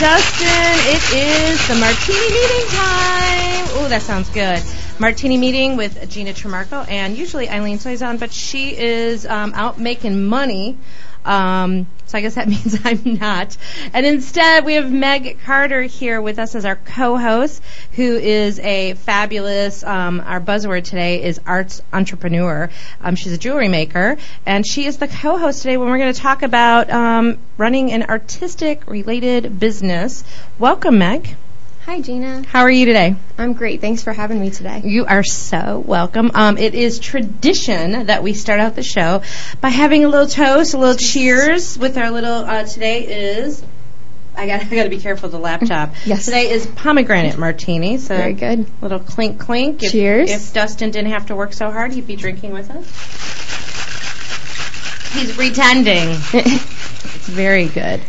[0.00, 0.46] Justin.
[0.46, 3.64] It is the martini meeting time.
[3.76, 4.62] Oh, that sounds good.
[4.98, 10.24] Martini meeting with Gina Tremarco, and usually Eileen Soizon, but she is um, out making
[10.24, 10.78] money.
[11.24, 13.56] Um, so I guess that means I'm not.
[13.92, 17.62] And instead, we have Meg Carter here with us as our co-host,
[17.92, 19.84] who is a fabulous.
[19.84, 22.70] Um, our buzzword today is arts entrepreneur.
[23.00, 26.20] Um, she's a jewelry maker, and she is the co-host today when we're going to
[26.20, 30.24] talk about um, running an artistic related business.
[30.58, 31.36] Welcome, Meg.
[31.86, 32.42] Hi, Gina.
[32.46, 33.16] How are you today?
[33.38, 33.80] I'm great.
[33.80, 34.82] Thanks for having me today.
[34.84, 36.30] You are so welcome.
[36.34, 39.22] Um, it is tradition that we start out the show
[39.62, 42.34] by having a little toast, a little cheers with our little.
[42.34, 43.62] Uh, today is.
[44.36, 44.60] I got.
[44.70, 45.94] I got to be careful of the laptop.
[46.04, 46.26] Yes.
[46.26, 47.96] Today is pomegranate martini.
[47.96, 48.66] So Very good.
[48.82, 49.82] Little clink clink.
[49.82, 50.30] If, Cheers.
[50.30, 52.84] If Dustin didn't have to work so hard, he'd be drinking with us.
[55.14, 56.10] He's pretending.
[56.34, 58.02] it's very good.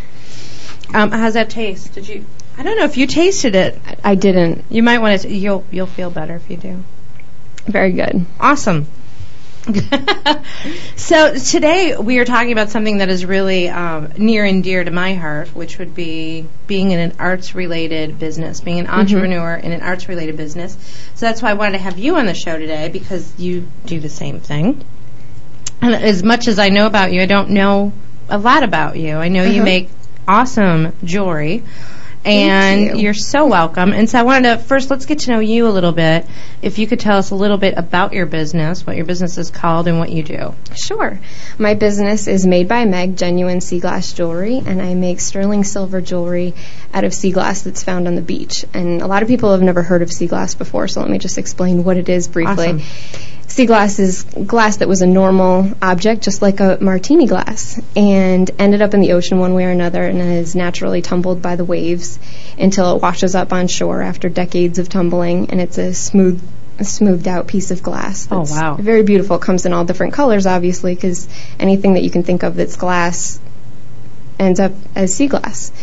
[0.94, 1.94] Um, how's that taste?
[1.94, 2.26] Did you?
[2.62, 3.80] I don't know if you tasted it.
[4.04, 4.66] I didn't.
[4.70, 5.34] You might want to.
[5.34, 6.84] You'll you'll feel better if you do.
[7.66, 8.24] Very good.
[8.40, 8.86] Awesome.
[10.96, 14.92] so today we are talking about something that is really um, near and dear to
[14.92, 19.82] my heart, which would be being in an arts-related business, being an entrepreneur in an
[19.82, 20.78] arts-related business.
[21.16, 24.00] So that's why I wanted to have you on the show today because you do
[24.00, 24.86] the same thing.
[25.82, 27.92] And as much as I know about you, I don't know
[28.30, 29.16] a lot about you.
[29.16, 29.64] I know you Uh-huh.
[29.64, 29.90] make
[30.28, 31.64] awesome jewelry.
[32.24, 33.10] And you.
[33.10, 33.94] are so welcome.
[33.94, 36.28] And so I wanted to first let's get to know you a little bit.
[36.62, 39.50] If you could tell us a little bit about your business, what your business is
[39.50, 40.54] called, and what you do.
[40.76, 41.20] Sure.
[41.58, 46.00] My business is made by Meg Genuine Sea Glass Jewelry, and I make sterling silver
[46.00, 46.54] jewelry
[46.94, 48.66] out of sea glass that's found on the beach.
[48.74, 51.18] And a lot of people have never heard of sea glass before, so let me
[51.18, 52.68] just explain what it is briefly.
[52.68, 52.82] Awesome.
[53.52, 58.50] Sea glass is glass that was a normal object, just like a martini glass, and
[58.58, 61.66] ended up in the ocean one way or another and is naturally tumbled by the
[61.66, 62.18] waves
[62.58, 66.42] until it washes up on shore after decades of tumbling, and it's a smooth,
[66.82, 68.26] smoothed out piece of glass.
[68.32, 68.78] Oh, that's wow.
[68.78, 69.36] Very beautiful.
[69.36, 71.28] It comes in all different colors, obviously, because
[71.60, 73.38] anything that you can think of that's glass
[74.40, 75.74] ends up as sea glass.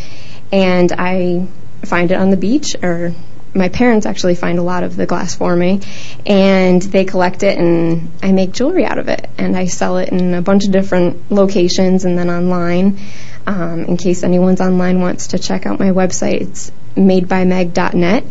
[0.51, 1.47] And I
[1.85, 3.13] find it on the beach, or
[3.53, 5.81] my parents actually find a lot of the glass for me,
[6.25, 10.09] and they collect it, and I make jewelry out of it, and I sell it
[10.09, 12.99] in a bunch of different locations and then online.
[13.47, 18.23] Um, in case anyone's online wants to check out my website, it's madebymeg.net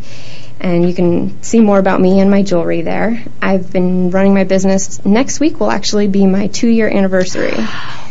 [0.61, 3.23] and you can see more about me and my jewelry there.
[3.41, 5.05] I've been running my business.
[5.05, 7.55] Next week will actually be my two year anniversary.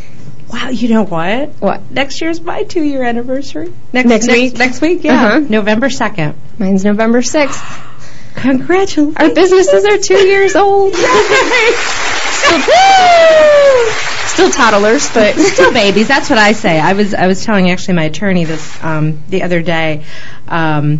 [0.50, 1.50] Wow, you know what?
[1.59, 1.91] What?
[1.91, 3.74] Next year's my two year anniversary.
[3.91, 4.58] Next week?
[4.58, 5.25] Next week, yeah.
[5.25, 5.40] Uh-huh.
[5.40, 6.35] November 2nd.
[6.58, 7.84] Mine's November 6th.
[8.35, 9.18] Congratulations.
[9.18, 10.94] Our businesses are two years old.
[14.28, 16.07] Still toddlers, but still babies.
[16.07, 16.80] That's what I say.
[16.80, 20.06] I was I was telling actually my attorney this um, the other day.
[20.47, 21.00] Um,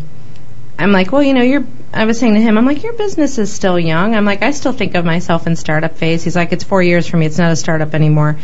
[0.80, 1.64] I'm like, well, you know, you're.
[1.94, 4.16] I was saying to him, I'm like, your business is still young.
[4.16, 6.24] I'm like, I still think of myself in startup phase.
[6.24, 7.28] He's like, it's four years for me.
[7.28, 8.38] It's not a startup anymore.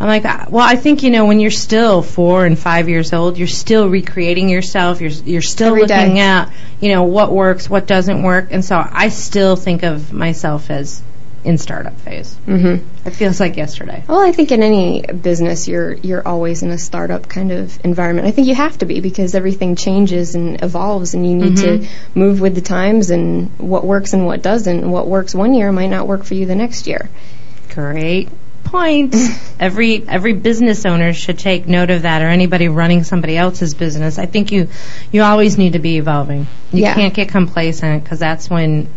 [0.00, 3.12] I'm like, "Uh, well, I think you know when you're still four and five years
[3.12, 5.00] old, you're still recreating yourself.
[5.02, 6.00] You're you're still Every day.
[6.00, 6.50] looking at
[6.80, 11.02] you know what works, what doesn't work, and so I still think of myself as
[11.44, 12.34] in startup phase.
[12.46, 12.80] Mhm.
[13.06, 14.02] It feels like yesterday.
[14.06, 18.26] Well, I think in any business, you're you're always in a startup kind of environment.
[18.26, 21.86] I think you have to be because everything changes and evolves, and you need to
[22.14, 24.90] move with the times and what works and what doesn't.
[24.90, 27.08] What works one year might not work for you the next year.
[27.74, 28.28] Great
[28.70, 29.14] point.
[29.60, 34.18] every every business owner should take note of that, or anybody running somebody else's business.
[34.18, 34.68] I think you
[35.12, 36.46] you always need to be evolving.
[36.72, 36.94] You Yeah.
[36.94, 38.88] can't get complacent because that's when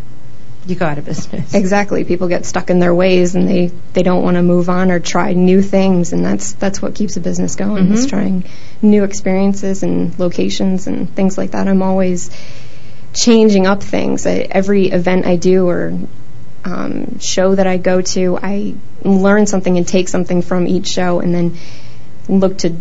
[0.65, 1.53] you go out of business.
[1.53, 2.03] Exactly.
[2.03, 4.99] People get stuck in their ways and they, they don't want to move on or
[4.99, 8.09] try new things and that's that's what keeps a business going is mm-hmm.
[8.09, 8.45] trying
[8.81, 11.67] new experiences and locations and things like that.
[11.67, 12.29] I'm always
[13.13, 14.25] changing up things.
[14.25, 15.97] I, every event I do or
[16.65, 21.19] um, show that I go to, I learn something and take something from each show
[21.19, 21.57] and then
[22.27, 22.75] look to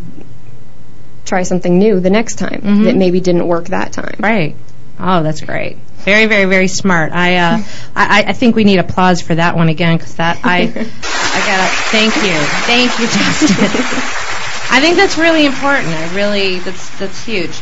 [1.24, 4.16] try something new the next time that maybe didn't work that time.
[4.20, 4.56] Right.
[4.98, 5.78] Oh, that's great.
[6.04, 7.12] Very, very, very smart.
[7.12, 7.62] I, uh,
[7.94, 11.68] I, I think we need applause for that one again because that I, I gotta
[11.90, 12.36] thank you,
[12.66, 13.56] thank you, Justin.
[14.74, 15.88] I think that's really important.
[15.88, 17.60] I really, that's that's huge.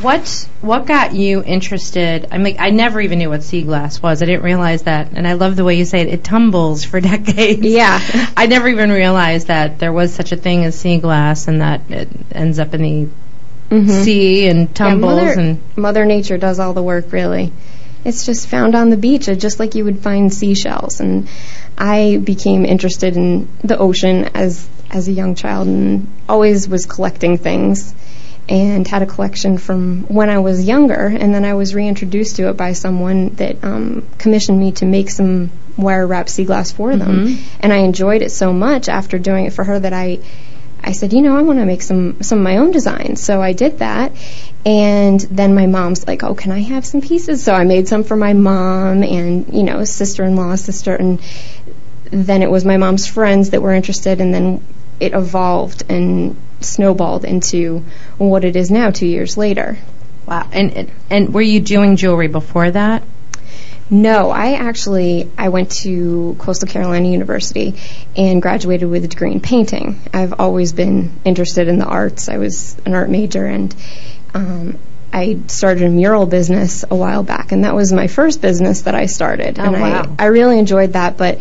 [0.00, 2.28] What what got you interested?
[2.30, 4.22] I mean, I never even knew what sea glass was.
[4.22, 6.08] I didn't realize that, and I love the way you say it.
[6.08, 7.62] It tumbles for decades.
[7.62, 7.98] Yeah.
[8.36, 11.80] I never even realized that there was such a thing as sea glass, and that
[11.90, 13.08] it ends up in the
[13.74, 14.02] Mhm.
[14.04, 17.52] sea and Yeah, tumbles Mother, and Mother Nature does all the work, really.
[18.04, 21.00] It's just found on the beach, uh, just like you would find seashells.
[21.00, 21.28] And
[21.78, 27.38] I became interested in the ocean as as a young child, and always was collecting
[27.38, 27.92] things.
[28.50, 32.48] And had a collection from when I was younger, and then I was reintroduced to
[32.48, 36.94] it by someone that um, commissioned me to make some wire wrap sea glass for
[36.96, 40.18] them, and I enjoyed it so much after doing it for her that I.
[40.82, 43.22] I said, you know, I want to make some some of my own designs.
[43.22, 44.12] So I did that,
[44.64, 47.44] and then my mom's like, oh, can I have some pieces?
[47.44, 51.20] So I made some for my mom and you know, sister-in-law, sister, and
[52.10, 54.64] then it was my mom's friends that were interested, and then
[55.00, 57.84] it evolved and snowballed into
[58.18, 59.78] what it is now, two years later.
[60.26, 60.48] Wow.
[60.52, 63.02] And, and were you doing jewelry before that?
[63.92, 67.74] No, I actually I went to Coastal Carolina University
[68.16, 70.00] and graduated with a degree in painting.
[70.14, 72.28] I've always been interested in the arts.
[72.28, 73.74] I was an art major and
[74.32, 74.78] um,
[75.12, 78.94] I started a mural business a while back, and that was my first business that
[78.94, 79.58] I started.
[79.58, 80.14] Oh, and wow.
[80.18, 81.40] I, I really enjoyed that, but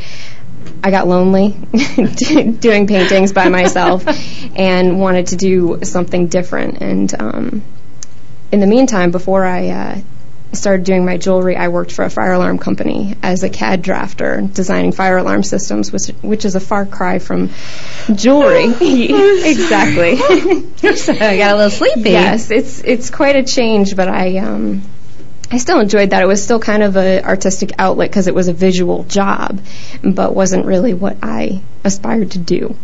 [0.83, 1.49] I got lonely
[2.59, 4.05] doing paintings by myself
[4.57, 6.81] and wanted to do something different.
[6.81, 7.63] And um,
[8.51, 9.97] in the meantime, before I uh,
[10.53, 14.51] started doing my jewelry, I worked for a fire alarm company as a CAD drafter,
[14.53, 17.49] designing fire alarm systems, which which is a far cry from
[18.13, 18.65] jewelry.
[18.65, 20.13] exactly.
[21.19, 22.11] I got a little sleepy.
[22.11, 24.81] yes, it's it's quite a change, but I um,
[25.51, 26.21] I still enjoyed that.
[26.21, 29.59] It was still kind of an artistic outlet because it was a visual job,
[30.03, 32.75] but wasn't really what I aspired to do.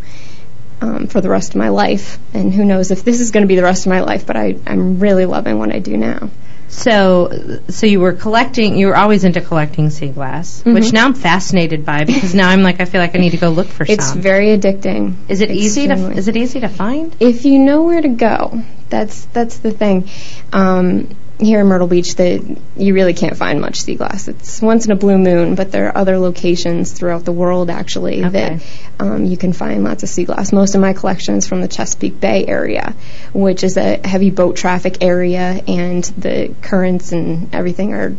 [0.82, 3.48] Um, for the rest of my life, and who knows if this is going to
[3.48, 6.30] be the rest of my life, but I, I'm really loving what I do now.
[6.68, 8.76] So, so you were collecting.
[8.78, 12.62] You were always into collecting sea glass, which now I'm fascinated by because now I'm
[12.62, 14.18] like I feel like I need to go look for It's some.
[14.18, 15.16] It's very addicting.
[15.30, 16.12] is it easy to?
[16.12, 17.16] Is it easy to find?
[17.22, 20.10] if you know where to go, that's that's the thing.
[20.52, 24.28] Um, here in Myrtle Beach, that you really can't find much sea glass.
[24.30, 28.24] It's once in a blue moon, but there are other locations throughout the world actually
[28.24, 28.30] Okay.
[28.56, 28.62] that
[29.00, 30.54] um, you can find lots of sea glass.
[30.54, 32.96] Most of my collection is from the Chesapeake Bay area,
[33.34, 38.16] which is a heavy boat traffic area, and the currents and everything are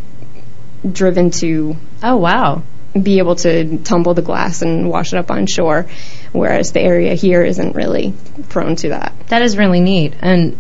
[0.91, 2.63] driven to Oh wow.
[3.01, 5.87] be able to tumble the glass and wash it up on shore,
[6.33, 8.13] whereas the area here isn't really
[8.51, 9.15] prone to that.
[9.29, 10.15] That is really neat.
[10.21, 10.59] And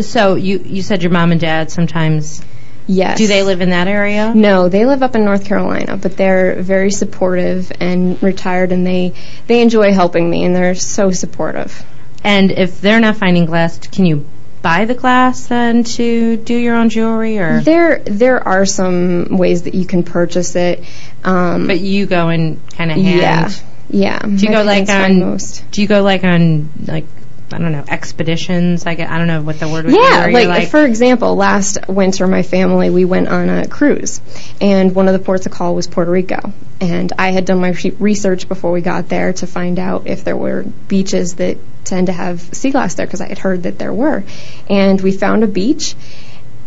[0.00, 2.42] so you you said your mom and dad sometimes
[2.90, 3.18] Yes.
[3.18, 4.32] do they live in that area?
[4.34, 9.12] No, they live up in North Carolina, but they're very supportive and retired, and they
[9.46, 11.84] they enjoy helping me, and they're so supportive.
[12.24, 14.24] And if they're not finding glass, can you
[14.62, 17.60] buy the glass then to do your own jewelry or?
[17.60, 20.82] There there are some ways that you can purchase it.
[21.24, 23.20] Um, But you go and kind of hand.
[23.20, 23.50] yeah,
[23.90, 24.18] yeah.
[24.20, 25.20] Do you go like on?
[25.20, 25.62] most?
[25.72, 27.04] Do you go like on like
[27.50, 28.86] I don't know expeditions?
[28.86, 29.98] I get I don't know what the word would be.
[29.98, 34.20] Yeah, you're like, for example, last winter, my family we went on a cruise,
[34.60, 36.52] and one of the ports of call was Puerto Rico.
[36.80, 40.36] And I had done my research before we got there to find out if there
[40.36, 43.92] were beaches that tend to have sea glass there, because I had heard that there
[43.92, 44.24] were.
[44.68, 45.96] And we found a beach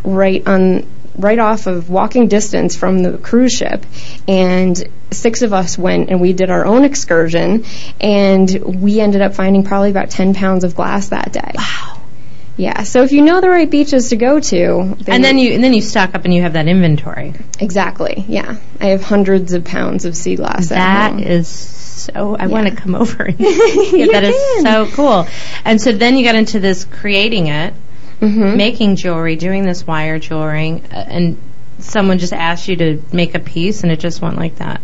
[0.03, 0.85] right on
[1.17, 3.85] right off of walking distance from the cruise ship
[4.27, 7.65] and six of us went and we did our own excursion
[8.00, 8.50] and
[8.82, 12.01] we ended up finding probably about 10 pounds of glass that day wow.
[12.58, 15.63] yeah, so if you know the right beaches to go to, And then you and
[15.63, 17.34] then you stock up and you have that inventory.
[17.60, 20.72] exactly, yeah, I have hundreds of pounds of sea glass.
[20.72, 21.20] at home.
[21.20, 22.36] is so.
[22.39, 23.24] I want to come over.
[23.24, 25.27] And You that is so cool.
[25.65, 27.74] And so then you got into this creating it,
[28.22, 28.56] Mhm.
[28.58, 31.38] making jewelry, doing this wire jewelry, uh, and
[31.80, 34.82] someone just asked you to make a piece, and it just went like that.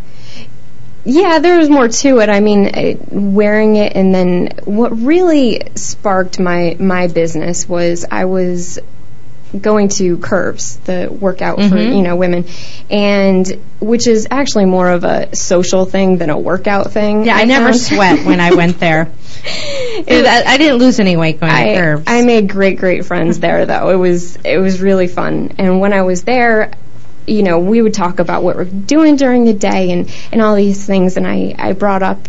[1.10, 2.30] Yeah, there was more to it.
[2.30, 8.26] I mean, uh, wearing it, and then what really sparked my my business was I
[8.26, 8.78] was
[9.60, 11.96] going to Curves, the workout for Mhm.
[11.96, 12.44] you know women,
[12.90, 13.48] and
[13.80, 17.24] which is actually more of a social thing than a workout thing.
[17.26, 19.08] Yeah, I, never sweat when I went there.
[20.00, 22.04] It- I, I didn't lose any weight going to curves.
[22.06, 23.90] I made great, great friends there, though.
[23.90, 25.54] It was it was really fun.
[25.58, 26.72] And when I was there,
[27.28, 30.56] you know, we would talk about what we're doing during the day and and all
[30.56, 31.18] these things.
[31.18, 32.28] And I I brought up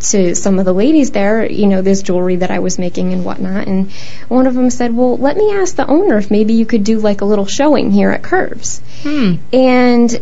[0.00, 3.24] to some of the ladies there, you know, this jewelry that I was making and
[3.24, 3.68] whatnot.
[3.68, 3.92] And
[4.28, 6.98] one of them said, "Well, let me ask the owner if maybe you could do
[6.98, 9.34] like a little showing here at Curves." Hmm.
[9.52, 10.20] And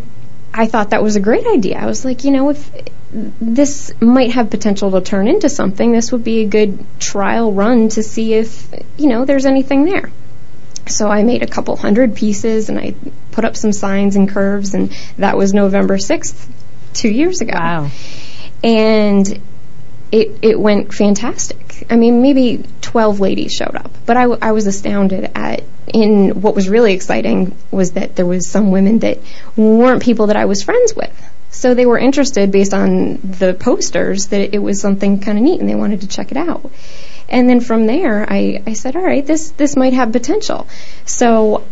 [0.52, 1.78] I thought that was a great idea.
[1.78, 2.70] I was like, you know, if
[3.12, 7.88] this might have potential to turn into something, this would be a good trial run
[7.90, 10.10] to see if, you know, there's anything there.
[10.90, 12.94] So I made a couple hundred pieces and I
[13.32, 16.48] put up some signs and curves, and that was November 6th,
[16.94, 17.54] two years ago.
[17.54, 17.90] Wow.
[18.62, 19.40] And
[20.12, 21.86] it, it went fantastic.
[21.88, 26.40] I mean, maybe 12 ladies showed up, but I, w- I was astounded at, in
[26.42, 29.18] what was really exciting was that there was some women that
[29.56, 31.12] weren't people that I was friends with.
[31.50, 35.60] So they were interested based on the posters that it was something kind of neat
[35.60, 36.70] and they wanted to check it out.
[37.30, 40.66] And then from there, I, I said, all right, this, this might have potential.
[41.04, 41.64] So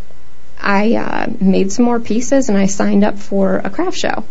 [0.58, 4.24] I uh, made some more pieces and I signed up for a craft show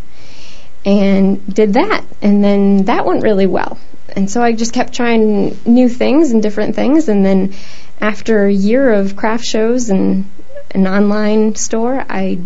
[0.85, 2.03] and did that.
[2.21, 3.77] And then that went really well.
[4.15, 7.09] And so I just kept trying new things and different things.
[7.09, 7.53] And then
[7.99, 10.29] after a year of craft shows and
[10.71, 12.39] an online store, I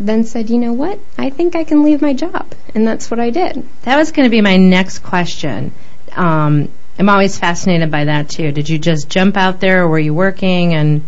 [0.00, 0.98] then said, you know what?
[1.16, 2.54] I think I can leave my job.
[2.74, 3.64] And that's what I did.
[3.82, 5.72] That was going to be my next question.
[6.16, 8.52] Um, I'm always fascinated by that too.
[8.52, 11.04] Did you just jump out there, or were you working and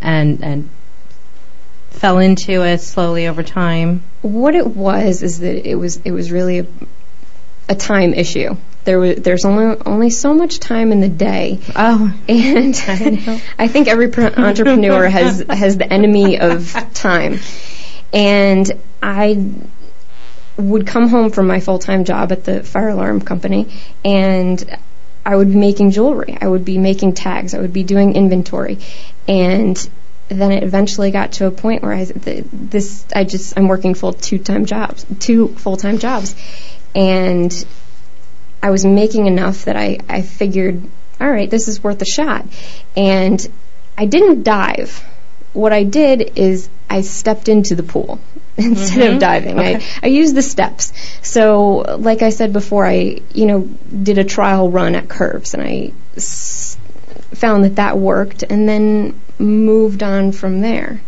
[0.00, 0.70] and and
[1.90, 4.02] fell into it slowly over time?
[4.22, 6.66] What it was is that it was it was really a,
[7.68, 8.56] a time issue.
[8.84, 13.42] There was there's only only so much time in the day, Oh, and I.
[13.58, 17.40] I think every pr- entrepreneur has has the enemy of time.
[18.12, 18.70] And
[19.02, 19.52] I
[20.56, 23.66] would come home from my full time job at the fire alarm company,
[24.04, 24.78] and
[25.26, 26.38] I would be making jewelry.
[26.40, 27.52] I would be making tags.
[27.52, 28.78] I would be doing inventory,
[29.26, 29.76] and
[30.28, 33.94] then it eventually got to a point where I th- this I just I'm working
[33.94, 36.36] full two time jobs, two full time jobs,
[36.94, 37.52] and
[38.62, 40.80] I was making enough that I I figured,
[41.20, 42.46] all right, this is worth a shot,
[42.96, 43.44] and
[43.98, 45.04] I didn't dive.
[45.52, 48.20] What I did is I stepped into the pool
[48.56, 49.18] instead of mm-hmm.
[49.18, 49.58] diving.
[49.58, 49.76] Okay.
[49.76, 50.92] I, I used the steps.
[51.22, 55.62] So, like I said before, I you know did a trial run at curves, and
[55.62, 56.78] I s-
[57.34, 61.02] found that that worked, and then moved on from there.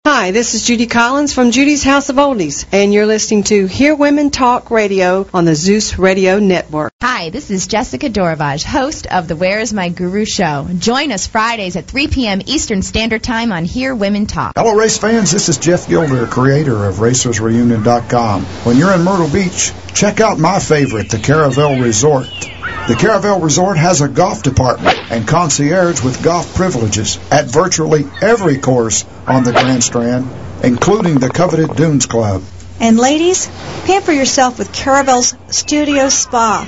[0.03, 3.93] Hi, this is Judy Collins from Judy's House of Oldies, and you're listening to Hear
[3.93, 6.91] Women Talk Radio on the Zeus Radio Network.
[7.03, 10.67] Hi, this is Jessica Doravage, host of the Where is My Guru show.
[10.79, 12.41] Join us Fridays at 3 p.m.
[12.47, 14.53] Eastern Standard Time on Hear Women Talk.
[14.55, 15.29] Hello, race fans.
[15.29, 18.45] This is Jeff Gilder, creator of RacersReunion.com.
[18.45, 22.25] When you're in Myrtle Beach, check out my favorite, the Caravel Resort.
[22.87, 28.57] The Caravel Resort has a golf department and concierge with golf privileges at virtually every
[28.57, 30.27] course on the Grand Strand,
[30.63, 32.43] including the coveted Dunes Club.
[32.79, 33.47] And ladies,
[33.85, 36.67] pamper yourself with Caravel's Studio Spa,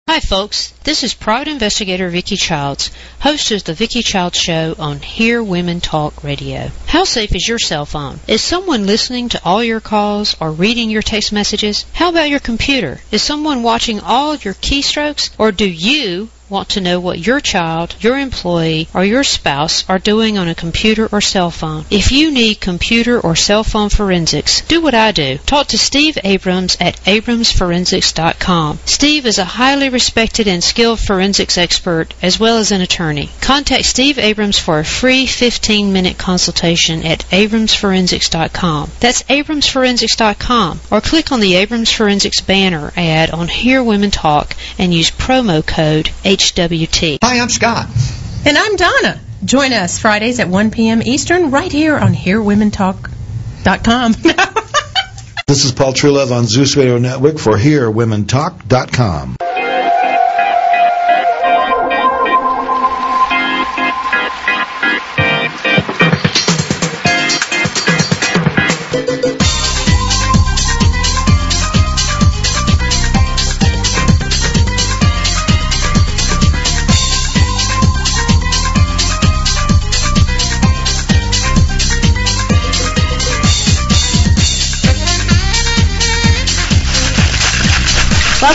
[0.11, 0.73] Hi, folks.
[0.83, 2.91] This is private investigator Vicki Childs,
[3.21, 6.69] host of the Vicki Childs Show on Hear Women Talk Radio.
[6.85, 8.19] How safe is your cell phone?
[8.27, 11.85] Is someone listening to all your calls or reading your text messages?
[11.93, 12.99] How about your computer?
[13.09, 15.29] Is someone watching all your keystrokes?
[15.37, 19.97] Or do you want to know what your child, your employee, or your spouse are
[19.97, 21.85] doing on a computer or cell phone.
[21.89, 25.37] If you need computer or cell phone forensics, do what I do.
[25.45, 28.79] Talk to Steve Abrams at abramsforensics.com.
[28.85, 33.29] Steve is a highly respected and skilled forensics expert as well as an attorney.
[33.39, 38.91] Contact Steve Abrams for a free 15-minute consultation at abramsforensics.com.
[38.99, 44.93] That's abramsforensics.com or click on the Abrams Forensics banner ad on Hear Women Talk and
[44.93, 46.09] use promo code
[46.41, 47.17] HWT.
[47.23, 47.87] Hi, I'm Scott.
[48.45, 49.19] And I'm Donna.
[49.45, 51.01] Join us Fridays at 1 p.m.
[51.01, 54.15] Eastern right here on HearWomenTalk.com.
[55.51, 59.35] This is Paul Truelove on Zeus Radio Network for HearWomenTalk.com.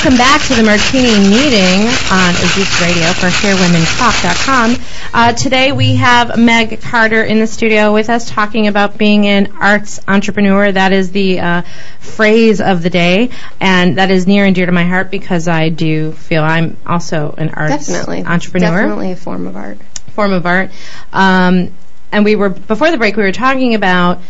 [0.07, 4.77] welcome back to the Martini meeting on Zeus Radio for HearWomenTalk.com.
[5.13, 9.53] Uh, today we have Meg Carter in the studio with us talking about being an
[9.61, 10.71] arts entrepreneur.
[10.71, 11.63] That is the uh,
[11.99, 15.71] phrase of the day, and that is near and dear to my heart because I
[15.71, 18.25] do feel I'm also an arts Definitely.
[18.27, 19.79] entrepreneur Definitely a form of art.
[20.15, 20.71] form of art.
[21.13, 21.75] Um,
[22.13, 23.17] and we were before the break.
[23.17, 24.21] We were talking about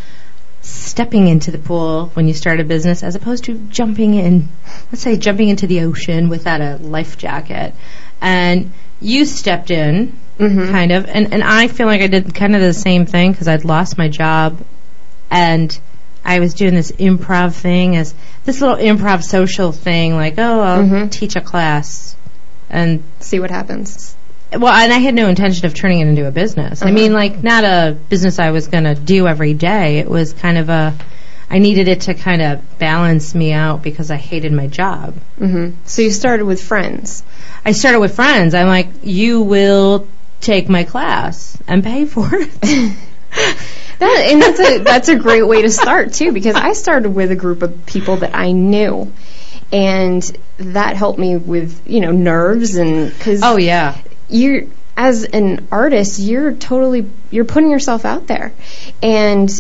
[0.67, 4.49] stepping into the pool when you start a business, as opposed to jumping in.
[4.91, 7.75] Let's say jumping into the ocean without a life jacket.
[8.21, 10.71] And you stepped in, Mhm.
[10.71, 13.49] kind of, and and I feel like I did kind of the same thing because
[13.49, 14.59] I'd lost my job,
[15.31, 15.77] and
[16.25, 20.83] I was doing this improv thing as this little improv social thing, like oh I'll
[20.83, 21.11] Mhm.
[21.11, 22.17] teach a class,
[22.69, 24.15] and See what happens.
[24.59, 26.83] Well, and I had no intention of turning it into a business.
[26.83, 26.95] I Uh-huh.
[26.95, 29.99] mean, like, not a business I was going to do every day.
[29.99, 30.95] It was kind of a,
[31.51, 35.15] I needed it to kind of balance me out because I hated my job.
[35.39, 37.23] hmm So you started with friends.
[37.65, 38.55] I started with friends.
[38.55, 40.07] I'm like, you will
[40.41, 42.97] take my class and pay for it.
[43.99, 47.31] That and that's a that's a great way to start too because I started with
[47.31, 49.11] a group of people that I knew,
[49.73, 50.23] and
[50.59, 53.97] that helped me with you know nerves and because oh, yeah.
[54.29, 54.63] You're
[54.97, 58.53] as an artist you're totally you're putting yourself out there,
[59.03, 59.51] and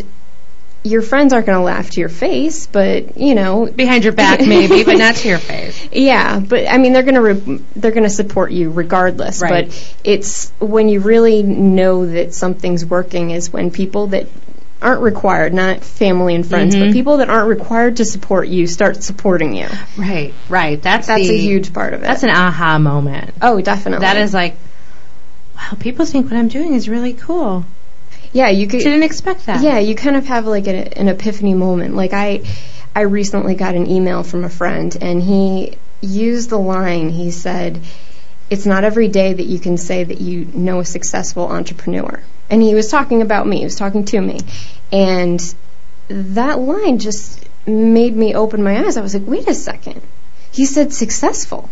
[0.83, 4.39] your friends aren't going to laugh to your face, but you know Behind your back,
[4.41, 5.89] maybe, but not to your face.
[5.91, 9.43] yeah, but I mean they're gonna re- they're gonna support you regardless.
[9.43, 9.67] Right.
[9.67, 14.29] But it's when you really know that something's working is when people that
[14.83, 16.81] aren't required, not family and friends, Mhm.
[16.87, 19.67] but people that aren't required to support you start supporting you.
[19.97, 20.81] Right, right.
[20.81, 22.07] That's That's the, a huge part of it.
[22.07, 23.31] That's an aha moment.
[23.41, 24.05] oh, definitely.
[24.05, 24.55] That is like,
[25.57, 27.65] wow, people think what I'm doing is really cool.
[28.33, 28.49] yeah.
[28.51, 29.63] You could Didn't expect that.
[29.63, 31.97] Yeah, you kind of have like an, an epiphany moment.
[31.97, 32.43] Like I,
[32.95, 37.09] I recently got an email from a friend, and he used the line.
[37.09, 37.81] He said,
[38.51, 42.63] "It's not every day that you can say that you know a successful entrepreneur." And
[42.63, 43.59] he was talking about me.
[43.59, 44.41] He was talking to me,
[44.93, 45.55] and
[46.09, 48.97] that line just made me open my eyes.
[48.97, 50.01] I was like, "Wait a second."
[50.53, 51.69] He said successful.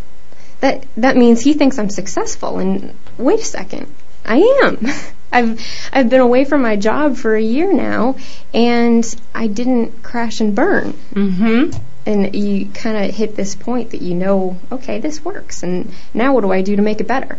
[0.60, 2.58] That that means he thinks I'm successful.
[2.58, 3.86] And wait a second,
[4.24, 4.86] I am.
[5.32, 5.60] I've
[5.92, 8.16] I've been away from my job for a year now,
[8.52, 10.92] and I didn't crash and burn.
[11.12, 11.76] Mm-hmm.
[12.06, 16.34] And you kind of hit this point that you know, okay, this works, and now
[16.34, 17.38] what do I do to make it better?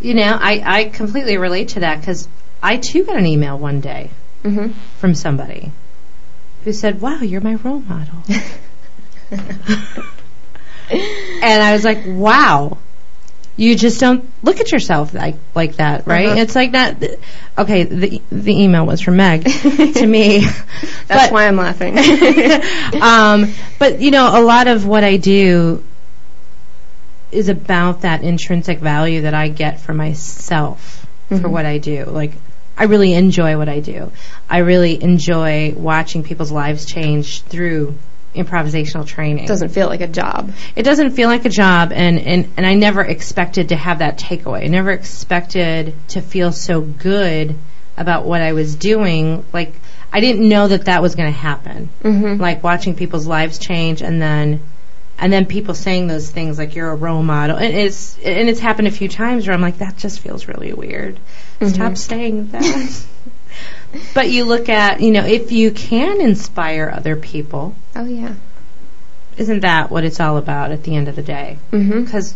[0.00, 2.28] You know, I, I completely relate to that because
[2.62, 4.10] I too got an email one day
[4.42, 5.72] hmm from somebody
[6.64, 8.22] who said, "Wow, you're my role model,"
[10.90, 12.78] and I was like, "Wow."
[13.56, 16.26] You just don't look at yourself like like that, right?
[16.28, 16.40] Uh-huh.
[16.40, 16.96] It's like not
[17.58, 17.84] okay.
[17.84, 19.44] The the email was from Meg
[19.94, 20.40] to me.
[21.06, 21.98] That's But- why I'm laughing.
[23.02, 25.84] um, but you know, a lot of what I do
[27.30, 31.50] is about that intrinsic value that I get for myself for Mhm.
[31.50, 32.04] what I do.
[32.04, 32.32] Like,
[32.76, 34.12] I really enjoy what I do.
[34.50, 37.96] I really enjoy watching people's lives change through
[38.34, 39.44] improvisational training.
[39.44, 40.52] It doesn't feel like a job.
[40.76, 44.18] It doesn't feel like a job, and, and, and I never expected to have that
[44.18, 44.64] takeaway.
[44.64, 47.54] I never expected to feel so good
[47.96, 49.44] about what I was doing.
[49.52, 49.74] Like,
[50.12, 52.40] I didn't know that that was going to happen Mm-hmm.
[52.40, 54.60] like watching people's lives change and then
[55.18, 58.58] and then people saying those things like you're a role model and it's and it's
[58.60, 61.18] happened a few times where I'm like that just feels really weird
[61.62, 61.96] stop Mhm.
[61.98, 62.62] saying that
[64.14, 68.34] but you look at you know if you can inspire other people oh yeah.
[69.36, 72.04] isn't that what it's all about at the end of the day Mm-hmm.
[72.04, 72.34] because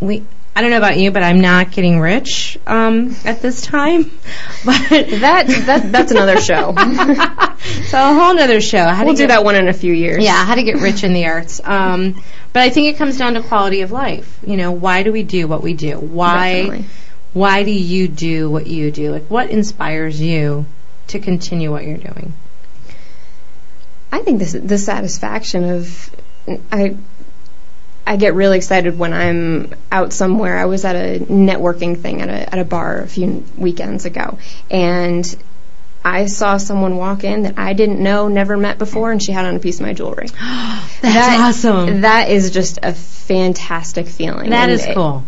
[0.00, 4.04] we I don't know about you, but I'm not getting rich um, at this time.
[4.64, 6.72] But That that that's another show.
[7.88, 8.82] so a whole nother show.
[8.86, 10.24] How we'll do get- that one in a few years.
[10.24, 11.60] Yeah, how to get rich in the arts.
[11.62, 12.14] Um,
[12.54, 14.38] but I think it comes down to quality of life.
[14.46, 15.98] You know, why do we do what we do?
[15.98, 16.86] Why Definitely.
[17.34, 19.10] why do you do what you do?
[19.12, 20.64] Like what inspires you
[21.08, 22.32] to continue what you're doing?
[24.12, 26.10] I think this the satisfaction of
[26.72, 26.96] I
[28.06, 30.56] I get really excited when I'm out somewhere.
[30.58, 34.38] I was at a networking thing at a at a bar a few weekends ago,
[34.70, 35.36] and
[36.04, 39.44] I saw someone walk in that I didn't know, never met before, and she had
[39.44, 40.28] on a piece of my jewelry.
[40.40, 42.02] That's That- awesome.
[42.02, 44.50] That is just a fantastic feeling.
[44.50, 45.24] that And is it- cool.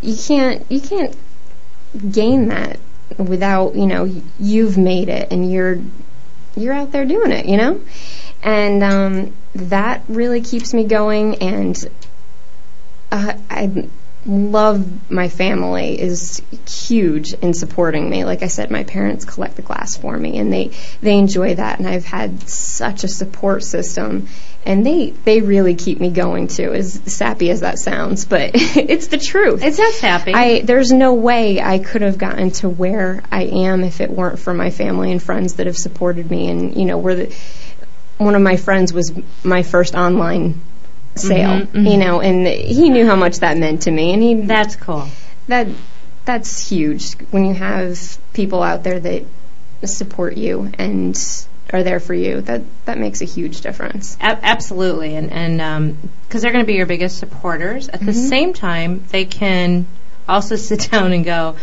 [0.00, 1.14] you can't you can't
[2.10, 2.78] gain that
[3.16, 4.04] without you know
[4.38, 5.80] you've made it and you're
[6.56, 7.80] you're out there doing it you know?
[8.42, 11.88] And um, that really keeps me going and
[13.10, 13.88] uh, I
[14.26, 18.24] love my family is huge in supporting me.
[18.24, 21.78] Like I said my parents collect the glass for me and they they enjoy that
[21.78, 24.28] and I've had such a support system
[24.66, 26.72] and they they really keep me going too.
[26.72, 29.62] As sappy as that sounds, but it's the truth.
[29.62, 30.34] It sounds happy.
[30.34, 34.38] I there's no way I could have gotten to where I am if it weren't
[34.38, 36.48] for my family and friends that have supported me.
[36.48, 37.36] And you know, where the
[38.18, 39.12] one of my friends was
[39.44, 40.60] my first online
[41.14, 41.60] sale.
[41.60, 41.90] Mhm, mhm.
[41.90, 45.08] You know, and he knew how much that meant to me, and he That's cool.
[45.46, 45.66] that
[46.24, 49.24] that's huge when you have people out there that
[49.84, 51.16] support you and
[51.72, 52.40] are there for you.
[52.42, 54.16] That that makes a huge difference.
[54.20, 57.88] A- absolutely, and and because they're going to be your biggest supporters.
[57.88, 58.28] At the Mhm.
[58.28, 59.86] same time, they can
[60.28, 61.56] also sit down and go,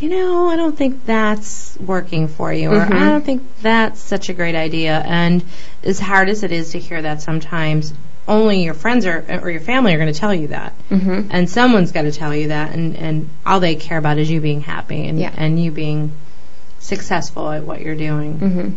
[0.00, 2.92] you know, I don't think that's working for you, or Mhm.
[2.94, 4.98] I don't think that's such a great idea.
[4.98, 5.42] And
[5.84, 7.92] as hard as it is to hear that, sometimes
[8.28, 11.26] only your friends or or your family are going to tell you that, Mhm.
[11.30, 14.40] and someone's got to tell you that, and and all they care about is you
[14.40, 15.32] being happy and Yeah.
[15.36, 16.12] and you being
[16.78, 18.72] successful at what you're doing Mhm.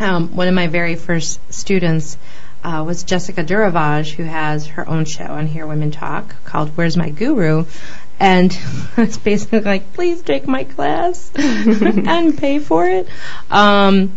[0.00, 2.16] Um, one of my very first students
[2.62, 6.96] uh, was Jessica Duravaj, who has her own show on Hear Women Talk called Where's
[6.96, 7.66] My Guru?
[8.18, 8.56] And
[8.96, 13.08] it's basically like, please take my class and pay for it.
[13.50, 14.16] Um,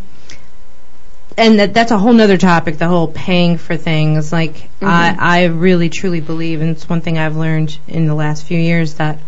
[1.38, 4.32] and that, that's a whole nother topic, the whole paying for things.
[4.32, 8.46] Like, I, I really truly believe, and it's one thing I've learned in the last
[8.46, 9.20] few years, that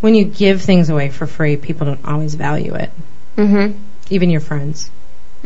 [0.00, 2.90] when you give things away for free, people don't always value it,
[3.36, 3.76] Mhm.
[4.08, 4.90] even your friends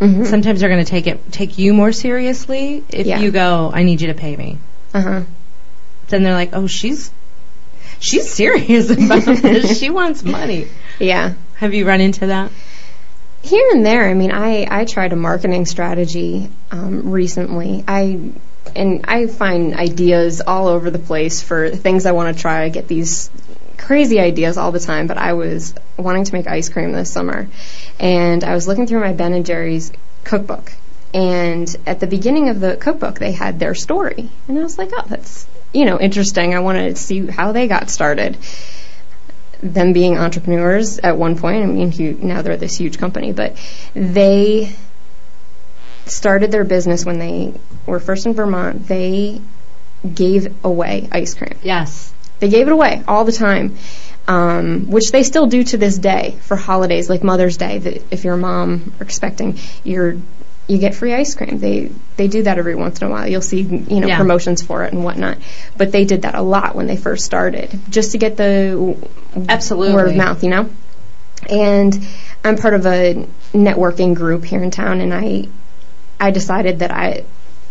[0.03, 0.27] Mhm.
[0.27, 3.21] sometimes they're going to take it take you more seriously if Yeah.
[3.21, 4.59] you go i need you to pay me
[4.93, 5.23] Uh-huh.
[6.09, 7.11] then they're like oh she's
[8.01, 10.67] she's serious about this she wants money
[10.99, 11.35] Yeah.
[11.55, 12.51] have you run into that
[13.43, 17.83] Here and there, I mean, I, I tried a marketing strategy um, recently.
[17.89, 18.21] I
[18.77, 22.63] and I find ideas all over the place for things I want to try.
[22.63, 23.32] I get these
[23.83, 27.49] crazy ideas all the time, but I was wanting to make ice cream this summer,
[27.99, 29.93] and I was looking through my Ben and Jerry's
[30.25, 30.73] cookbook,
[31.13, 34.91] and at the beginning of the cookbook, they had their story, and I was like,
[34.95, 36.55] oh, that's you know interesting.
[36.55, 38.37] I wanted to see how they got started
[39.63, 41.63] them being entrepreneurs at one point.
[41.63, 43.57] I mean, now they're this huge company, but
[43.95, 44.75] they
[46.07, 47.55] started their business when they
[47.87, 48.89] were first in Vermont.
[48.89, 49.41] They
[50.15, 51.57] gave away ice cream.
[51.63, 53.77] yes They gave it away all the time,
[54.27, 57.79] um, which they still do to this day for holidays like Mother's Day.
[57.79, 60.17] That if you're a mom or expecting, you're
[60.67, 61.59] you get free ice cream.
[61.61, 63.29] They they do that every once in a while.
[63.29, 64.19] You'll see you know Yeah.
[64.19, 65.39] promotions for it and whatnot.
[65.77, 68.97] But they did that a lot when they first started, just to get the
[69.49, 69.95] Absolutely.
[69.95, 70.69] word of mouth, you know.
[71.49, 71.97] And
[72.43, 73.25] I'm part of a
[73.55, 75.47] networking group here in town, and I
[76.19, 77.23] I decided that I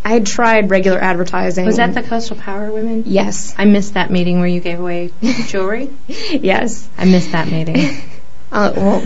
[0.03, 1.65] I had tried regular advertising.
[1.65, 5.11] was that the coastal power women yes i missed that meeting where you gave away
[5.47, 6.89] jewelry yes.
[6.97, 8.01] i missed that meeting
[8.51, 9.01] Uh, well,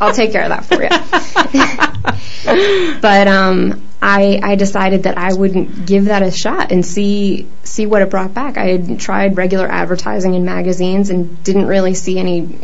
[0.00, 0.88] I'll take care of that for you.
[3.00, 7.84] but um, I I decided that I wouldn't give that a shot and see see
[7.84, 8.56] what it brought back.
[8.56, 12.58] I had tried regular advertising in magazines and didn't really see any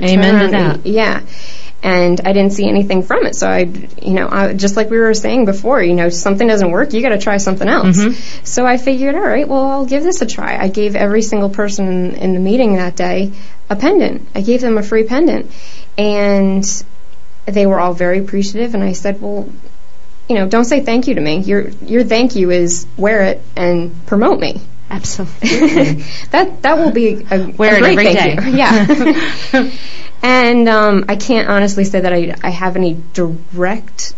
[0.00, 1.20] amen to that Yeah.
[1.84, 3.36] And I didn't see anything from it.
[3.36, 3.58] So I,
[4.00, 7.02] you know, I, just like we were saying before, you know, something doesn't work, you
[7.02, 7.98] got to try something else.
[7.98, 8.44] Mm-hmm.
[8.44, 10.56] So I figured, all right, well, I'll give this a try.
[10.56, 13.32] I gave every single person in, in the meeting that day
[13.68, 14.26] a pendant.
[14.34, 15.50] I gave them a free pendant.
[15.98, 16.64] And
[17.44, 18.74] they were all very appreciative.
[18.74, 19.46] And I said, well,
[20.26, 21.40] you know, don't say thank you to me.
[21.40, 24.62] Your your thank you is wear it and promote me.
[24.88, 25.48] absolutely
[26.30, 28.50] that that will be a, Wear a it great every day.
[28.50, 28.56] you.
[28.56, 29.70] Yeah.
[30.24, 34.14] and um, I can't honestly say that I I have any direct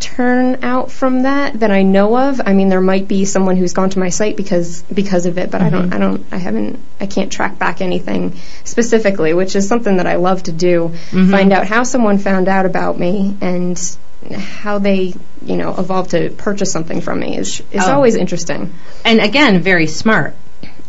[0.00, 2.40] turnout from that that I know of.
[2.44, 5.50] I mean, there might be someone who's gone to my site because because of it,
[5.50, 9.68] but I don't I don't I haven't I can't track back anything specifically, which is
[9.68, 10.88] something that I love to do.
[11.10, 13.78] Find out how someone found out about me and
[14.34, 17.92] how they you know evolved to purchase something from me is is Oh.
[17.92, 18.74] always interesting.
[19.04, 20.34] and again very smart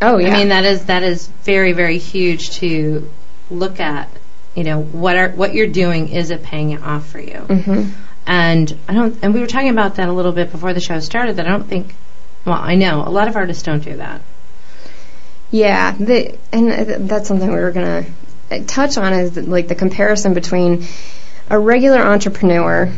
[0.01, 0.29] Oh yeah.
[0.33, 3.07] I mean that is that is very very huge to
[3.51, 4.09] look at.
[4.57, 7.45] You know what are what you're doing is it paying it off for you?
[7.47, 7.91] Mhm.
[8.25, 9.15] And I don't.
[9.21, 11.35] And we were talking about that a little bit before the show started.
[11.35, 11.93] That I don't think.
[12.43, 14.21] Well, I know a lot of artists don't do that.
[15.51, 18.05] Yeah, the, and that's something we were gonna
[18.49, 20.85] uh, touch on is like the comparison between
[21.51, 22.91] a regular entrepreneur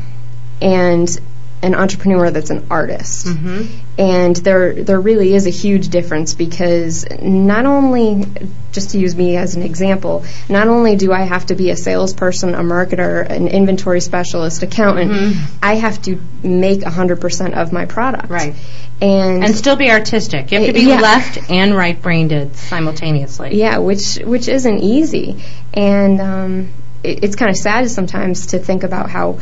[0.62, 1.19] and
[1.62, 3.26] an entrepreneur that's an artist.
[3.28, 3.65] Mm-hmm.
[4.00, 8.24] And there there really is a huge difference because not only
[8.72, 11.76] just to use me as an example, not only do I have to be a
[11.76, 18.30] salesperson, a marketer, an inventory specialist, accountant, I have to make 100% of my product.
[18.30, 18.56] Right.
[19.02, 20.52] And And still be artistic.
[20.52, 21.02] You have to be Yeah.
[21.02, 23.56] left and right brained simultaneously.
[23.58, 25.41] Yeah, which which isn't easy,
[25.74, 26.69] and um,
[27.04, 29.39] it, it's kind of sad sometimes to think about how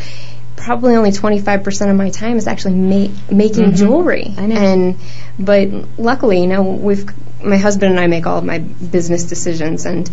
[0.57, 3.75] probably only 25% of my time is actually ma- making mm-hmm.
[3.75, 4.33] jewelry.
[4.37, 4.55] I know.
[4.55, 4.97] And
[5.39, 7.05] but luckily, you know, we've
[7.41, 10.09] my husband and I make all of my business decisions and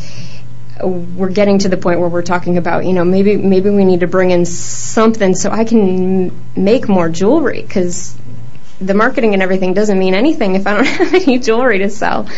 [0.82, 4.00] we're getting to the point where we're talking about, you know, maybe maybe we need
[4.00, 8.14] to bring in something so I can m- make more jewelry cuz
[8.80, 12.28] the marketing and everything doesn't mean anything if I don't have any jewelry to sell.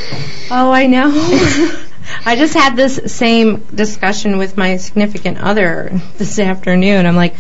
[0.51, 1.11] Oh, I know.
[2.25, 7.07] I just had this same discussion with my significant other this afternoon.
[7.07, 7.35] I'm like,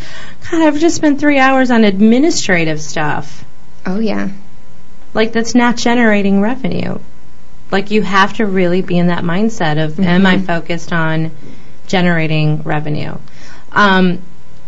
[0.51, 3.45] God, I've just spent three hours on administrative stuff.
[3.85, 4.31] Oh yeah.
[5.15, 6.99] Like, that's not generating revenue.
[7.71, 11.31] Like, you have to really be in that mindset of, am I focused on
[11.87, 13.17] generating revenue?
[13.73, 14.21] Um,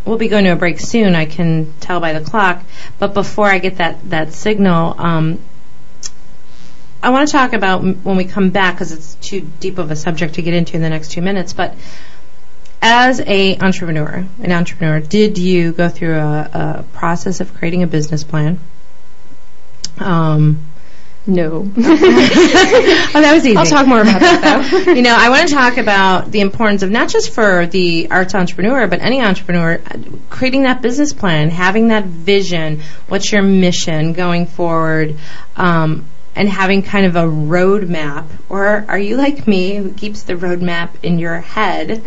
[0.04, 2.64] we'll be going to a break soon, I can tell by the clock.
[2.98, 5.38] But before I get that, that signal, um,
[7.08, 9.90] I want to talk about m- when we come back because it's too deep of
[9.90, 11.54] a subject to get into in the next two minutes.
[11.54, 11.74] But
[12.82, 17.86] as a entrepreneur, an entrepreneur, did you go through a, a process of creating a
[17.86, 18.60] business plan?
[19.98, 20.60] Um,
[21.26, 21.60] No.
[21.76, 23.56] oh, that was easy.
[23.56, 24.92] I'll talk more about that though.
[24.92, 28.34] you know, I want to talk about the importance of not just for the arts
[28.34, 32.82] entrepreneur, but any entrepreneur, uh, creating that business plan, having that vision.
[33.08, 35.16] What's your mission going forward?
[35.56, 36.04] Um,
[36.38, 40.90] and having kind of a roadmap, or are you like me who keeps the roadmap
[41.02, 41.90] in your head,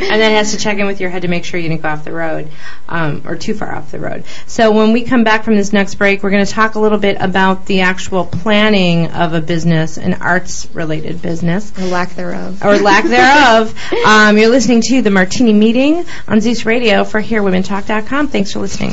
[0.00, 2.04] then has to check in with your head to make sure you didn't go off
[2.06, 2.48] the road
[2.88, 4.24] um, or too far off the road?
[4.46, 6.96] So when we come back from this next break, we're going to talk a little
[6.96, 12.64] bit about the actual planning of a business, an arts-related business, or lack thereof.
[12.64, 13.78] or lack thereof.
[14.06, 18.28] um, you're listening to the Martini Meeting on Zeus Radio for HearWomenTalk.com.
[18.28, 18.92] Thanks for listening.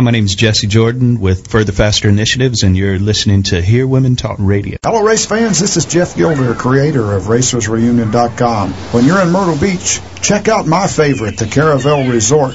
[0.00, 3.86] Hi, my name is Jesse Jordan with Further Faster Initiatives, and you're listening to Hear
[3.86, 4.78] Women Talk Radio.
[4.82, 5.60] Hello, race fans.
[5.60, 8.72] This is Jeff Gilder, creator of RacersReunion.com.
[8.72, 12.54] When you're in Myrtle Beach, check out my favorite, the Caravel Resort.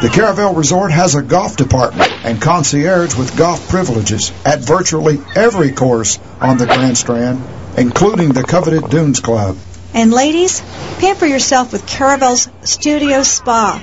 [0.00, 5.72] The Caravel Resort has a golf department and concierge with golf privileges at virtually every
[5.72, 7.42] course on the Grand Strand,
[7.76, 9.58] including the coveted Dunes Club.
[9.92, 10.60] And ladies,
[11.00, 13.82] pamper yourself with Caravel's Studio Spa,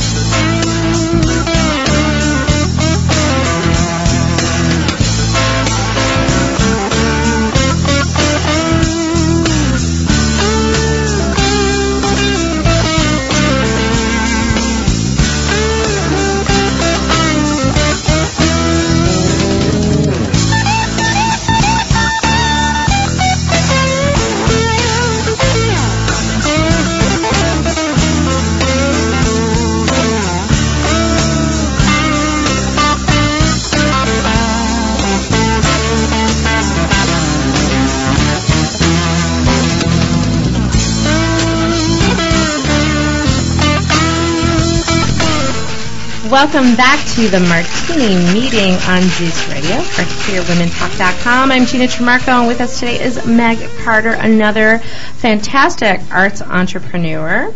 [46.29, 51.51] Welcome back to the Martini meeting on Zeus Radio or HearWomenTalk.com.
[51.51, 57.51] I'm Gina Tremarco, and with us today is Meg Carter, another fantastic arts entrepreneur.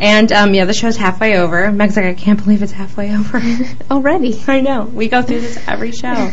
[0.00, 1.70] And um, yeah, the show's halfway over.
[1.70, 3.40] Meg's like, I can't believe it's halfway over
[3.92, 4.42] already.
[4.48, 4.86] I know.
[4.86, 6.32] We go through this every show.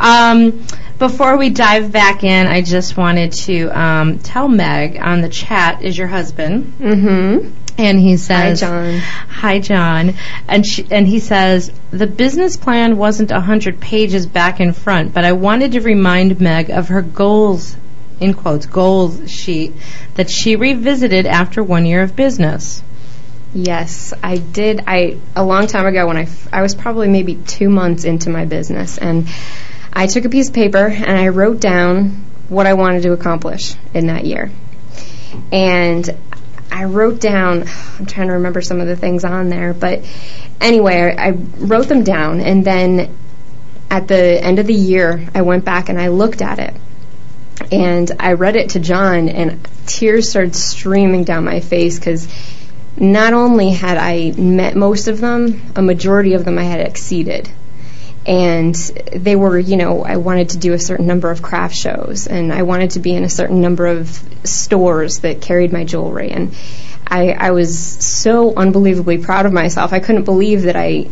[0.00, 0.64] Um,
[0.98, 5.82] before we dive back in, I just wanted to um, tell Meg on the chat
[5.82, 6.72] is your husband.
[6.78, 7.63] Mm-hmm.
[7.76, 8.98] And he says, Hi, John.
[8.98, 10.14] Hi, John.
[10.46, 15.12] And she, and he says the business plan wasn't a hundred pages back and front,
[15.12, 17.76] but I wanted to remind Meg of her goals,
[18.20, 19.72] in quotes, goals sheet
[20.14, 22.82] that she revisited after one year of business.
[23.54, 24.82] Yes, I did.
[24.86, 28.30] I a long time ago when I f- I was probably maybe two months into
[28.30, 29.28] my business, and
[29.92, 33.74] I took a piece of paper and I wrote down what I wanted to accomplish
[33.94, 34.50] in that year.
[35.52, 36.08] And
[36.74, 40.04] I wrote down, I'm trying to remember some of the things on there, but
[40.60, 43.16] anyway, I, I wrote them down, and then
[43.88, 46.74] at the end of the year, I went back and I looked at it.
[47.70, 52.26] And I read it to John, and tears started streaming down my face because
[52.98, 57.48] not only had I met most of them, a majority of them I had exceeded.
[58.26, 62.26] And they were, you know, I wanted to do a certain number of craft shows,
[62.26, 64.08] and I wanted to be in a certain number of
[64.44, 66.30] stores that carried my jewelry.
[66.30, 66.54] And
[67.06, 69.92] I, I was so unbelievably proud of myself.
[69.92, 71.10] I couldn't believe that I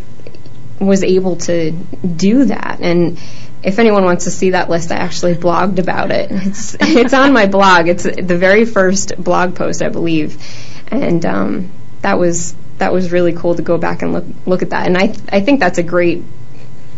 [0.81, 2.79] was able to do that.
[2.81, 3.19] And
[3.63, 6.31] if anyone wants to see that list, I actually blogged about it.
[6.31, 7.89] It's it's on my blog.
[7.89, 10.43] It's the very first blog post, I believe,
[10.89, 11.71] and um,
[12.01, 14.87] that was that was really cool to go back and look look at that.
[14.87, 16.25] And I I think that's a great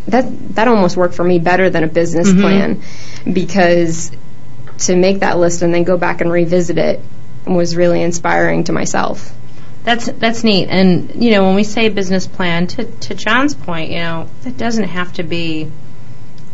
[0.08, 2.40] that that almost worked for me better than a business Mhm.
[2.40, 2.82] plan
[3.32, 4.10] because
[4.78, 7.00] to make that list and then go back and revisit it
[7.46, 9.32] was really inspiring to myself.
[9.84, 10.68] That's that's neat.
[10.68, 14.56] And you know, when we say business plan, to to John's point, you know, that
[14.56, 15.70] doesn't have to be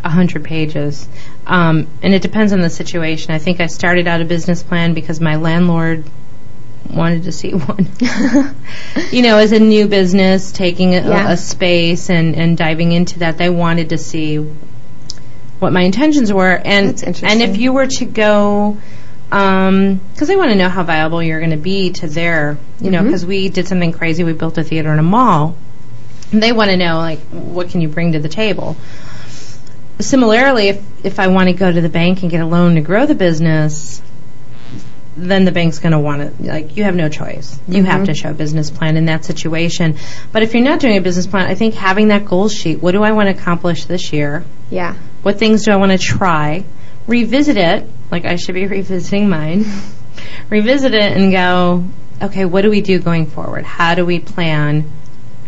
[0.02, 1.06] a hundred pages.
[1.46, 3.32] Um, and it depends on the situation.
[3.32, 6.04] I think I started out a business plan because my landlord
[6.94, 7.86] wanted to see one.
[9.12, 11.30] you know, as a new business, taking a, Yeah.
[11.32, 14.36] a space and, and diving into that, they wanted to see
[15.58, 16.60] what my intentions were.
[16.64, 18.76] And and if you were to go,
[19.28, 23.00] because they want to know how viable you're going to be to their, you know,
[23.00, 23.04] Mhm.
[23.04, 24.24] because we did something crazy.
[24.24, 25.54] We built a theater in a mall.
[26.32, 28.76] And they want to know like what can you bring to the table.
[29.98, 32.80] Similarly, if if I want to go to the bank and get a loan to
[32.80, 34.00] grow the business,
[35.16, 37.58] then the bank's going to want to like you have no choice.
[37.68, 38.06] You have Mhm.
[38.06, 39.96] to show a business plan in that situation.
[40.32, 42.92] But if you're not doing a business plan, I think having that goal sheet, what
[42.92, 44.44] do I want to accomplish this year?
[44.70, 44.94] Yeah.
[45.22, 46.64] What things do I want to try?
[47.06, 49.64] Revisit it, like I should be revisiting mine.
[50.48, 51.84] Revisit it and go,
[52.22, 53.64] okay, what do we do going forward?
[53.64, 54.90] How do we plan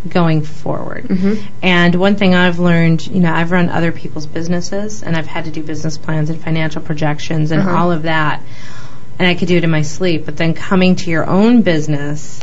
[0.09, 1.05] going forward?
[1.05, 1.39] Mhm.
[1.63, 5.45] And one thing I've learned, you know, I've run other people's businesses and I've had
[5.45, 7.77] to do business plans and financial projections and Uh-huh.
[7.77, 8.43] all of that.
[9.19, 10.25] And I could do it in my sleep.
[10.25, 12.41] But then coming to your own business,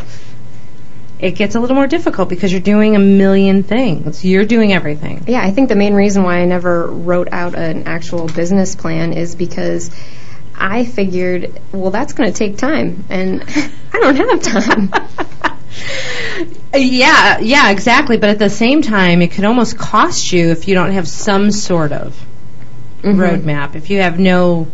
[1.20, 4.24] it gets a little more difficult because you're doing a million things.
[4.24, 5.24] You're doing everything.
[5.28, 9.12] Yeah, I think the main reason why I never wrote out an actual business plan
[9.14, 9.92] is because
[10.56, 13.44] I figured, well, that's going to take time, and
[13.94, 14.92] I don't have time.
[16.74, 18.18] Yeah, yeah, exactly.
[18.18, 21.52] But at the same time, it could almost cost you if you don't have some
[21.52, 22.16] sort of
[23.02, 23.16] Mhm.
[23.16, 23.76] roadmap.
[23.76, 24.68] If you have no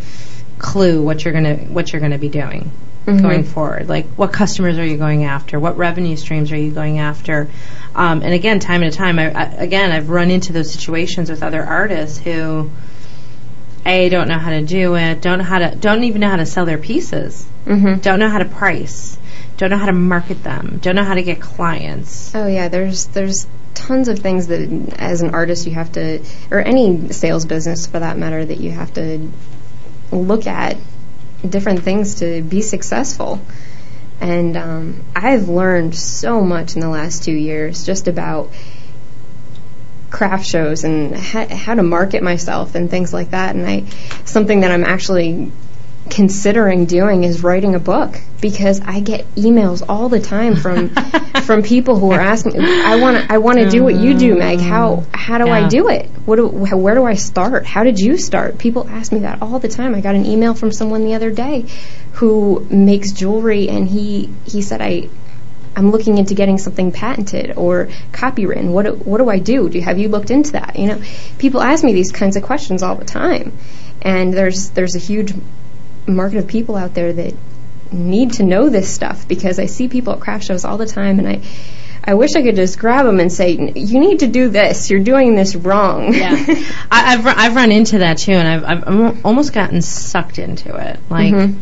[0.65, 2.71] clue what you're gonna what you're gonna be doing
[3.05, 3.21] Mhm.
[3.21, 5.59] going forward, like what customers are you going after?
[5.59, 7.47] What revenue streams are you going after?
[7.93, 11.43] Um, and again, time and time, I, I, again, I've run into those situations with
[11.43, 12.71] other artists who
[13.85, 16.37] a don't know how to do it, don't know how to, don't even know how
[16.37, 18.01] to sell their pieces, Mhm.
[18.01, 19.19] don't know how to price,
[19.57, 22.31] don't know how to market them, don't know how to get clients.
[22.33, 23.45] Oh yeah, there's there's
[23.75, 27.99] tons of things that as an artist you have to, or any sales business for
[27.99, 29.19] that matter, that you have to
[30.15, 30.77] look at
[31.47, 33.39] different things to be successful.
[34.21, 38.51] And um, I've learned so much in the last two years just about
[40.09, 43.55] craft shows and ha- how to market myself and things like that.
[43.55, 43.85] And I,
[44.23, 45.51] something that I'm actually
[46.09, 50.89] considering doing is writing a book because I get emails all the time from
[51.45, 54.35] from people who are asking I want to I want to do what you do
[54.35, 54.59] Meg.
[54.59, 56.09] How how do I do it?
[56.25, 57.65] What do, where do I start?
[57.65, 58.57] How did you start?
[58.57, 59.95] People ask me that all the time.
[59.95, 61.65] I got an email from someone the other day
[62.13, 65.09] who makes jewelry and he he said I
[65.75, 68.71] I'm looking into getting something patented or copywritten.
[68.71, 69.67] What do, what do I do?
[69.67, 70.77] Do you, have you looked into that?
[70.79, 71.01] You know,
[71.37, 73.57] people ask me these kinds of questions all the time,
[74.01, 75.33] and there's there's a huge
[76.07, 77.33] market of people out there that
[77.91, 81.19] need to know this stuff because I see people at craft shows all the time,
[81.19, 81.41] and I
[82.07, 84.89] I wish I could just grab them and say, "You need to do this.
[84.89, 86.31] You're doing this wrong." Yeah,
[86.91, 90.75] I, I've run, I've run into that too, and I've I've almost gotten sucked into
[90.75, 91.55] it, like Mhm.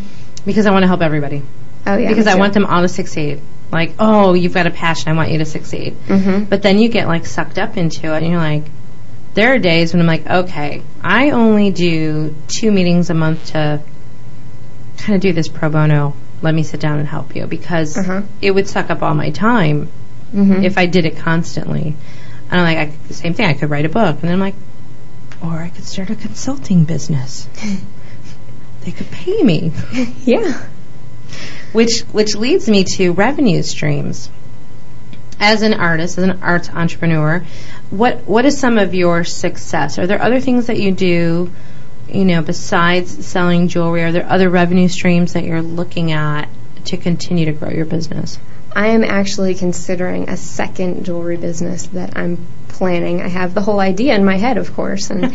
[0.46, 1.41] because I want to help everybody.
[1.86, 2.08] Oh yeah.
[2.10, 3.41] because I want them all to succeed.
[3.72, 5.12] Like, oh, you've got a passion.
[5.12, 5.96] I want you to succeed.
[6.08, 6.44] Mm-hmm.
[6.46, 8.64] But then you get like sucked up into it, and you're like,
[9.34, 13.82] there are days when I'm like, okay, I only do two meetings a month to
[14.98, 16.16] kind of do this pro bono.
[16.41, 18.22] Let me sit down and help you because Uh-huh.
[18.41, 19.89] it would suck up all my time
[20.34, 20.64] Mhm.
[20.64, 21.96] if I did it constantly.
[22.52, 23.46] And I'm like, I, the same thing.
[23.46, 24.56] I could write a book, and then I'm like,
[25.41, 27.48] or I could start a consulting business.
[28.86, 29.72] they could pay me.
[30.26, 30.62] yeah.
[31.72, 34.30] Which which leads me to revenue streams.
[35.39, 37.44] As an artist, as an arts entrepreneur,
[37.89, 39.98] what what is some of your success?
[39.98, 41.52] Are there other things that you do,
[42.08, 44.04] you know, besides selling jewelry?
[44.04, 46.49] Are there other revenue streams that you're looking at
[46.86, 48.38] to continue to grow your business?
[48.76, 53.22] I am actually considering a second jewelry business that I'm planning.
[53.22, 55.32] I have the whole idea in my head, of course, and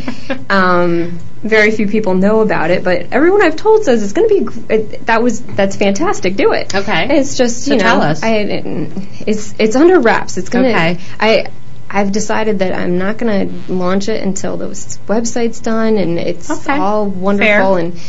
[0.51, 2.83] um, very few people know about it.
[2.83, 4.75] But everyone I've told says it's going to be.
[4.75, 6.37] It, that was that's fantastic.
[6.37, 6.75] Do it.
[6.75, 7.19] Okay.
[7.19, 8.23] It's just So you know, tell us.
[8.23, 8.35] I,
[9.27, 10.37] it's it's under wraps.
[10.37, 10.69] It's gonna.
[10.69, 10.99] Okay.
[11.21, 11.47] I.
[11.91, 16.51] I've decided that I'm not going to launch it until the website's done and it's
[16.51, 16.77] Okay.
[16.77, 17.79] all wonderful Fair.
[17.79, 18.01] and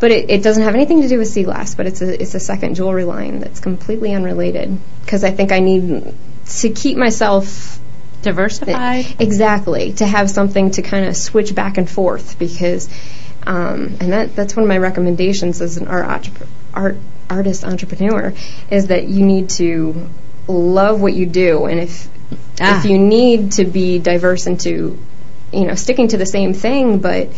[0.00, 2.34] but it, it doesn't have anything to do with sea glass, but it's a it's
[2.34, 6.14] a second jewelry line that's completely unrelated because I think I need
[6.60, 7.80] to keep myself
[8.22, 9.06] Diversified.
[9.20, 12.88] exactly to have something to kind of switch back and forth because
[13.46, 16.96] um, and that that's one of my recommendations as an art entrep- art
[17.30, 18.34] artist entrepreneur
[18.70, 20.08] is that you need to
[20.48, 22.08] love what you do and if
[22.60, 22.78] Ah.
[22.78, 24.98] if you need to be diverse into
[25.52, 27.28] you know sticking to the same thing but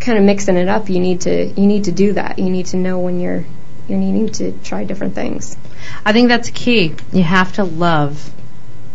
[0.00, 2.66] kind of mixing it up you need to you need to do that you need
[2.66, 3.44] to know when you're
[3.88, 5.56] you're needing to try different things
[6.04, 6.94] I think that's key.
[7.10, 8.30] You have to love.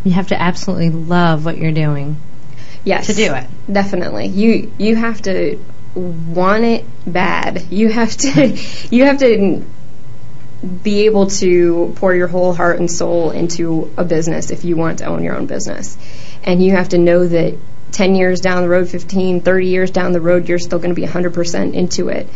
[0.03, 2.15] You have to absolutely love what you're doing.
[2.83, 3.45] yes To do it.
[3.71, 5.59] definitely you you have to
[5.95, 8.47] want it bad you have to
[8.91, 9.65] you have to
[10.83, 14.99] be able to pour your whole heart and soul into a business if you want
[14.99, 15.97] to own your own business.
[16.43, 17.55] And you have to know that
[17.91, 20.99] 10 years down the road 15 30 years down the road you're still going to
[20.99, 22.27] be 100% into it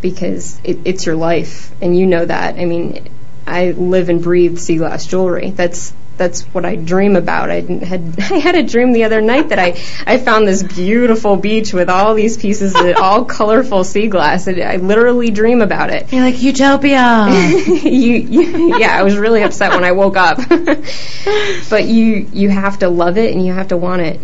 [0.00, 1.70] because it, it's your life.
[1.80, 2.56] And you know that.
[2.56, 3.08] I mean
[3.46, 5.50] i live and breathe sea glass jewelry.
[5.50, 7.50] That's that's what I dream about.
[7.50, 11.36] I had I had a dream the other night that I I found this beautiful
[11.36, 15.90] beach with all these pieces of all colorful sea glass, and I literally dream about
[15.90, 16.12] it.
[16.12, 17.26] You're like utopia.
[17.30, 20.38] you, you yeah, I was really upset when I woke up.
[20.48, 24.20] but you you have to love it and you have to want it.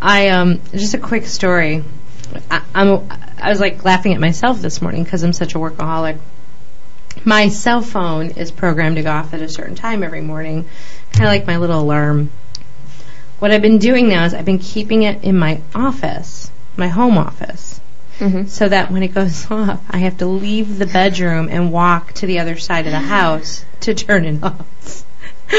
[0.00, 1.84] I um just a quick story.
[2.50, 6.18] I, I'm I was like laughing at myself this morning because I'm such a workaholic.
[7.24, 10.64] My cell phone is programmed to go off at a certain time every morning,
[11.12, 12.30] kind of like my little alarm.
[13.38, 17.18] What I've been doing now is I've been keeping it in my office, my home
[17.18, 17.80] office,
[18.20, 18.46] Mm-hmm.
[18.46, 22.26] so that when it goes off, I have to leave the bedroom and walk to
[22.26, 25.03] the other side of the house to turn it off.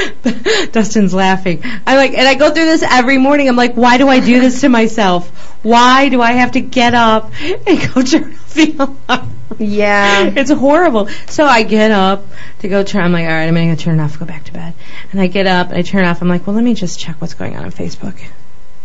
[0.71, 1.61] Dustin's laughing.
[1.85, 3.47] I like, and I go through this every morning.
[3.47, 5.29] I'm like, why do I do this to myself?
[5.63, 9.31] Why do I have to get up and go turn off the alarm?
[9.57, 10.31] Yeah.
[10.35, 11.07] It's horrible.
[11.27, 12.25] So I get up
[12.59, 13.03] to go turn.
[13.03, 14.19] I'm like, all right, I'm gonna go turn it off.
[14.19, 14.73] Go back to bed.
[15.11, 16.21] And I get up and I turn it off.
[16.21, 18.19] I'm like, well, let me just check what's going on on Facebook.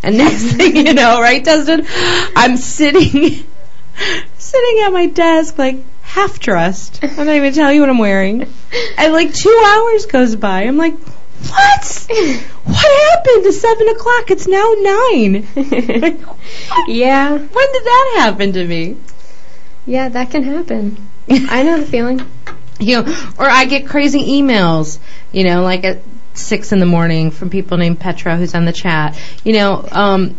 [0.03, 1.85] And next thing you know, right, Dustin,
[2.35, 3.01] I'm sitting,
[4.37, 5.77] sitting at my desk, like
[6.13, 6.99] half dressed.
[7.03, 8.41] I'm not even telling you what I'm wearing.
[8.97, 10.63] And like two hours goes by.
[10.63, 12.07] I'm like, what?
[12.63, 14.29] What happened to seven o'clock?
[14.31, 15.47] It's now nine.
[16.01, 16.19] Like,
[16.87, 17.31] Yeah.
[17.31, 17.39] when
[17.73, 18.97] did that happen to me?
[19.85, 20.97] Yeah, that can happen.
[21.29, 22.21] I know the feeling.
[22.79, 24.99] you know, or I get crazy emails,
[25.31, 25.99] you know, like at
[26.33, 29.19] six in the morning from people named Petra who's on the chat.
[29.43, 30.35] You know, um,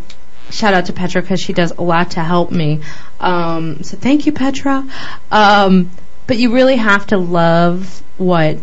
[0.49, 2.81] shout out to Petra because she does a lot to help me.
[3.19, 4.87] Um, so thank you, Petra.
[5.31, 5.89] Um,
[6.27, 8.57] but you really have to love what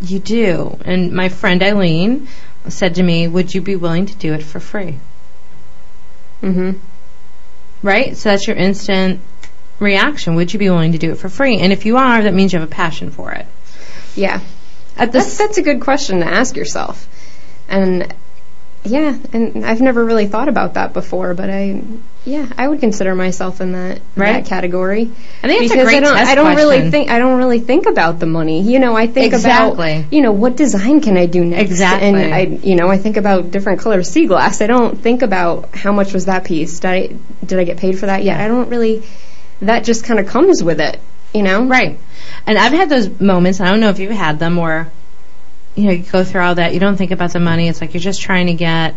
[0.00, 0.78] you do.
[0.84, 2.28] And my friend Eileen
[2.68, 4.98] said to me, "Would you be willing to do it for free?"
[6.42, 6.78] Mm-hmm.
[7.82, 8.16] Right.
[8.16, 9.20] So that's your instant
[9.78, 10.34] reaction.
[10.34, 11.58] Would you be willing to do it for free?
[11.58, 13.46] And if you are, that means you have a passion for it.
[14.14, 14.40] Yeah.
[14.96, 17.08] At That's that's a good question to ask yourself.
[17.68, 18.12] And
[18.84, 21.82] yeah, and I've never really thought about that before, but I
[22.24, 24.32] yeah, I would consider myself in that Right.
[24.42, 25.10] that category.
[25.42, 26.90] I think it's a because I don't I don't really question.
[26.90, 28.62] think I don't really think about the money.
[28.62, 29.92] You know, I think Exactly.
[29.98, 31.70] about you know, what design can I do next?
[31.70, 32.08] Exactly.
[32.08, 34.60] And I you know, I think about different color sea glass.
[34.62, 36.80] I don't think about how much was that piece?
[36.80, 37.10] Did I
[37.44, 38.22] did I get paid for that?
[38.22, 39.02] Yeah, I don't really
[39.62, 40.98] that just kind of comes with it,
[41.34, 41.64] you know?
[41.66, 41.98] Right.
[42.46, 44.90] And I've had those moments, I don't know if you've had them, where
[45.74, 46.74] you know, you go through all that.
[46.74, 47.68] You don't think about the money.
[47.68, 48.94] It's like you're just trying to get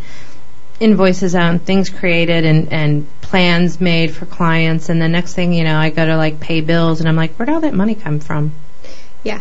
[0.79, 4.89] invoices out and things created and, and plans made for clients.
[4.89, 7.35] And the next thing you know, I go to like pay bills and I'm like,
[7.35, 8.53] where'd all that money come from?
[9.23, 9.39] Yeah.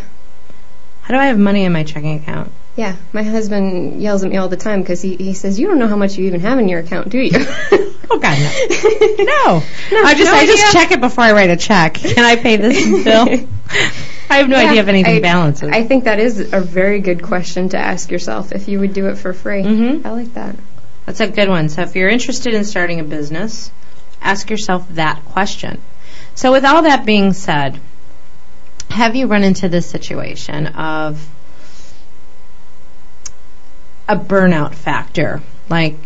[1.02, 2.52] How do I have money in my checking account?
[2.74, 5.78] Yeah, my husband yells at me all the time because he, he says, "You don't
[5.78, 9.24] know how much you even have in your account, do you?" oh God, no.
[9.24, 9.62] no.
[9.92, 11.94] No, I just no I just check it before I write a check.
[11.94, 13.26] Can I pay this bill?
[14.32, 15.68] I have no Yeah, idea if anything I, balances.
[15.70, 19.08] I think that is a very good question to ask yourself if you would do
[19.08, 19.62] it for free.
[19.62, 20.06] Mhm.
[20.06, 20.56] I like that.
[21.06, 21.68] That's a good one.
[21.68, 23.70] So if you're interested in starting a business,
[24.22, 25.80] ask yourself that question.
[26.34, 27.78] So with all that being said,
[28.88, 31.26] have you run into this situation of
[34.08, 35.42] a burnout factor?
[35.68, 35.96] Like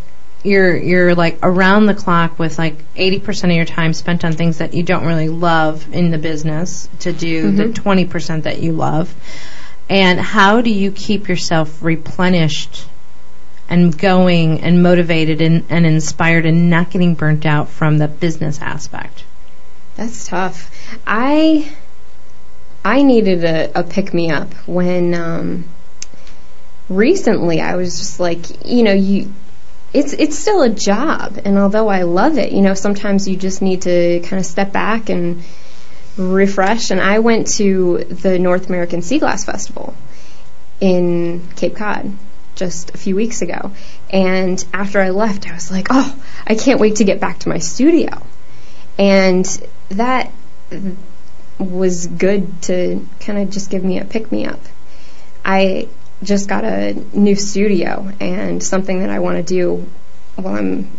[0.47, 4.59] you're you're like around the clock with like 80% of your time spent on things
[4.59, 7.75] that you don't really love in the business to do the Mhm.
[7.75, 9.15] 20% that you love.
[9.89, 12.87] And how do you keep yourself replenished
[13.69, 18.61] and going and motivated and, and inspired and not getting burnt out from the business
[18.61, 19.25] aspect?
[19.97, 20.71] That's tough.
[21.07, 21.71] I
[22.85, 25.65] I needed a, a pick me up when um,
[26.89, 29.33] recently I was just like, you know, you
[29.97, 33.63] it's it's still a job, and although I love it, you know, sometimes you just
[33.63, 35.43] need to kind of step back and
[36.19, 36.91] refresh.
[36.91, 39.95] And I went to the North American Sea Glass Festival
[40.81, 42.13] in Cape Cod
[42.57, 43.73] just a few weeks ago,
[44.11, 47.49] and after I left, I was like, oh, I can't wait to get back to
[47.49, 48.23] my studio,
[48.99, 49.47] and
[49.89, 50.31] that
[51.59, 54.61] was good to kind of just give me a pick me up.
[55.43, 55.89] I
[56.23, 59.89] just got a new studio and something that I want to do
[60.37, 60.91] while I'm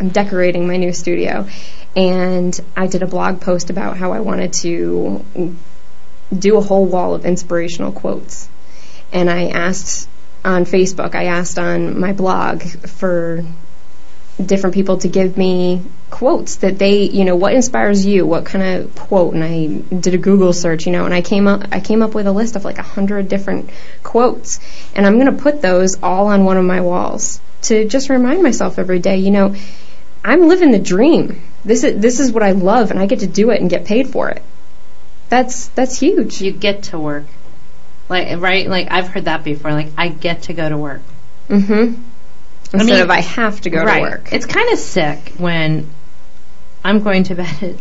[0.00, 1.46] I'm decorating my new studio.
[1.94, 5.24] And I did a blog post about how I wanted to
[6.36, 8.48] do a whole wall of inspirational quotes.
[9.12, 10.08] And I asked
[10.44, 13.44] on Facebook, I asked on my blog for
[14.44, 15.82] different people to give me
[16.12, 18.24] quotes that they, you know, what inspires you?
[18.26, 19.34] What kind of quote?
[19.34, 22.14] And I did a Google search, you know, and I came up I came up
[22.14, 23.70] with a list of like a hundred different
[24.04, 24.60] quotes,
[24.94, 28.78] and I'm gonna put those all on one of my walls to just remind myself
[28.78, 29.54] every day, you know,
[30.24, 31.42] I'm living the dream.
[31.64, 33.84] This is this is what I love, and I get to do it and get
[33.84, 34.42] paid for it.
[35.30, 36.42] That's that's huge.
[36.42, 37.24] You get to work.
[38.08, 39.72] Like right, like I've heard that before.
[39.72, 41.02] Like I get to go to work.
[41.48, 41.72] Mm-hmm.
[42.74, 43.96] I Instead mean- of I have to go right.
[43.96, 44.28] to work.
[44.32, 45.88] It's kind of sick when
[46.84, 47.74] I'm going to bed at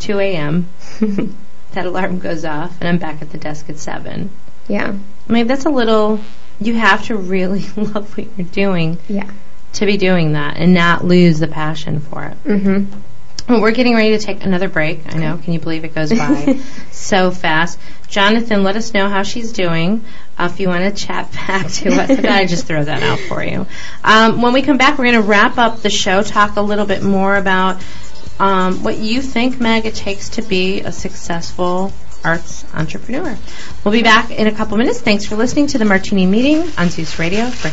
[0.00, 0.68] 2 a.m.
[1.72, 4.30] that alarm goes off, and I'm back at the desk at 7.
[4.68, 4.94] Yeah.
[5.28, 6.20] I mean, that's a little.
[6.60, 9.30] You have to really love what you're doing Yeah.
[9.74, 12.44] to be doing that and not lose the passion for it.
[12.44, 13.00] Mm-hmm.
[13.48, 15.00] Well, we're getting ready to take another break.
[15.14, 15.38] I know.
[15.38, 16.60] Can you believe it goes by
[16.90, 17.78] so fast?
[18.06, 20.04] Jonathan, let us know how she's doing.
[20.38, 23.42] Uh, if you want to chat back to us, I just throw that out for
[23.42, 23.66] you.
[24.04, 26.84] Um, when we come back, we're going to wrap up the show, talk a little
[26.84, 27.80] bit more about
[28.38, 31.92] um, what you think, Meg, it takes to be a successful
[32.24, 33.38] arts entrepreneur.
[33.84, 35.00] We'll be back in a couple minutes.
[35.00, 37.68] Thanks for listening to the Martini Meeting on Zeus Radio for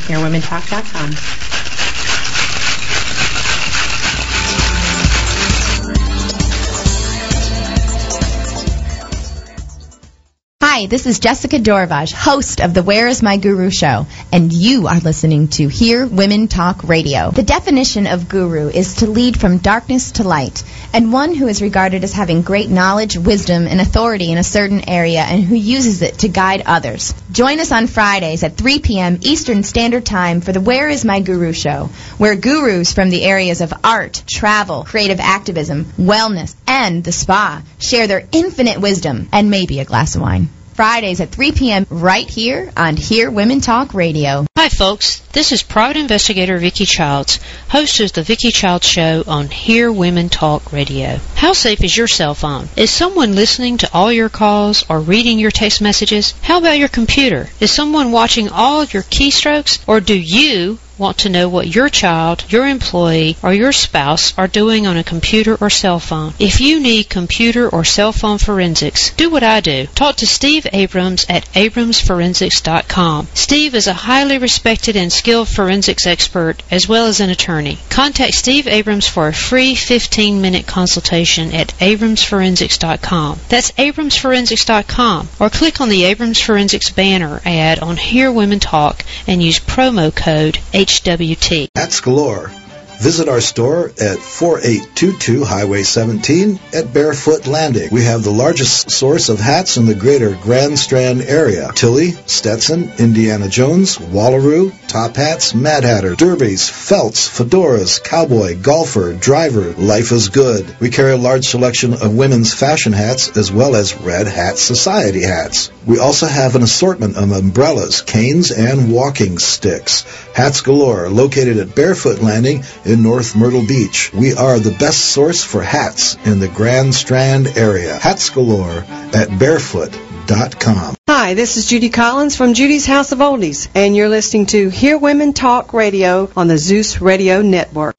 [10.75, 14.87] Hi, this is Jessica Dorvaj, host of the Where is My Guru show, and you
[14.87, 17.31] are listening to Hear Women Talk Radio.
[17.31, 21.61] The definition of guru is to lead from darkness to light, and one who is
[21.61, 26.01] regarded as having great knowledge, wisdom, and authority in a certain area and who uses
[26.01, 27.13] it to guide others.
[27.31, 29.19] Join us on Fridays at 3 p.m.
[29.21, 33.61] Eastern Standard Time for the Where is My Guru show, where gurus from the areas
[33.61, 39.79] of art, travel, creative activism, wellness, and the spa share their infinite wisdom and maybe
[39.79, 40.49] a glass of wine.
[40.75, 41.87] Fridays at 3 p.m.
[41.89, 44.45] right here on Hear Women Talk Radio.
[44.57, 45.21] Hi, folks.
[45.31, 50.27] This is private investigator Vicki Childs, host of the Vicki Childs Show on Hear Women
[50.27, 51.21] Talk Radio.
[51.35, 52.67] How safe is your cell phone?
[52.75, 56.33] Is someone listening to all your calls or reading your text messages?
[56.41, 57.47] How about your computer?
[57.61, 59.79] Is someone watching all of your keystrokes?
[59.87, 64.47] Or do you want to know what your child, your employee, or your spouse are
[64.47, 66.33] doing on a computer or cell phone.
[66.39, 69.87] If you need computer or cell phone forensics, do what I do.
[69.95, 73.27] Talk to Steve Abrams at abramsforensics.com.
[73.33, 77.77] Steve is a highly respected and skilled forensics expert as well as an attorney.
[77.89, 83.39] Contact Steve Abrams for a free 15-minute consultation at abramsforensics.com.
[83.49, 89.41] That's abramsforensics.com or click on the Abrams Forensics banner ad on Hear Women Talk and
[89.41, 91.69] use promo code HWT.
[91.75, 92.51] Hats Galore,
[92.99, 97.89] Visit our store at 4822 Highway 17 at Barefoot Landing.
[97.91, 101.71] We have the largest source of hats in the greater Grand Strand area.
[101.75, 109.73] Tilley, Stetson, Indiana Jones, Wallaroo, top hats, Mad Hatter, derbies, felts, fedoras, cowboy, golfer, driver,
[109.73, 110.65] life is good.
[110.79, 115.21] We carry a large selection of women's fashion hats as well as Red Hat Society
[115.21, 115.69] hats.
[115.85, 120.03] We also have an assortment of umbrellas, canes, and walking sticks.
[120.33, 124.11] Hats galore, located at Barefoot Landing in North Myrtle Beach.
[124.13, 127.95] We are the best source for hats in the Grand Strand area.
[127.97, 130.95] Hats galore at barefoot.com.
[131.07, 134.97] Hi, this is Judy Collins from Judy's House of Oldies, and you're listening to Hear
[134.97, 137.95] Women Talk Radio on the Zeus Radio Network.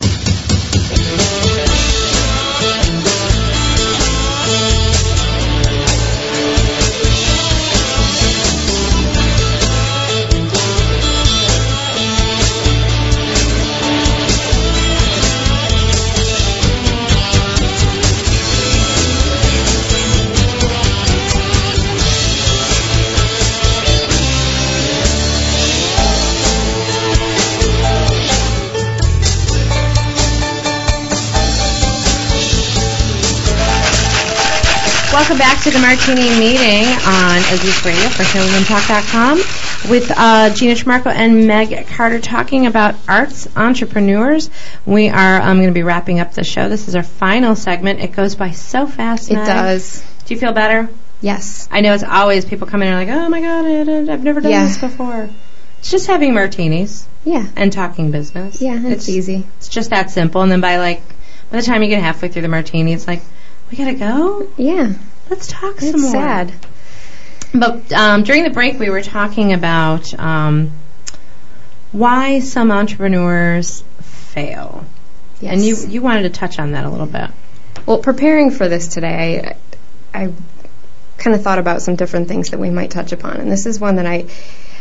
[35.27, 41.07] Welcome back to the Martini meeting on Zeus Radio for HearWomenTalk.com with uh, Gina Tremarco
[41.12, 44.51] and Meg Carter talking about arts entrepreneurs.
[44.87, 46.68] We are um, going to be wrapping up the show.
[46.68, 47.99] This is our final segment.
[47.99, 49.29] It goes by so fast.
[49.29, 49.47] It Meg.
[49.47, 50.05] does.
[50.27, 50.89] Do you feel better?
[51.20, 51.68] Yes.
[51.72, 54.22] I know it's always people come in and are like, oh my god, I, I've
[54.22, 54.66] never done Yeah.
[54.66, 55.29] this before.
[55.81, 57.05] It's just having martinis.
[57.24, 57.45] Yeah.
[57.57, 58.62] And talking business.
[58.62, 59.45] Yeah, it's easy.
[59.57, 60.43] It's just that simple.
[60.43, 61.03] And then by like,
[61.51, 63.22] by the time you get halfway through the martini, it's like,
[63.72, 64.49] we gotta go.
[64.57, 64.93] Yeah.
[65.29, 66.11] Let's talk It's some more.
[66.11, 66.53] It's sad.
[67.55, 70.72] But um, during the break, we were talking about um,
[71.93, 74.85] why some entrepreneurs fail.
[75.41, 75.53] Yes.
[75.53, 77.31] And you you wanted to touch on that a little bit.
[77.87, 79.57] Well, preparing for this today,
[80.12, 80.33] I, I
[81.18, 83.79] kind of thought about some different things that we might touch upon, and this is
[83.79, 84.27] one that I,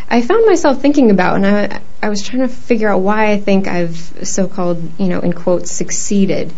[0.10, 3.38] I found myself thinking about, and I, I was trying to figure out why I
[3.39, 6.54] think I've so-called, you know, in quotes, succeeded,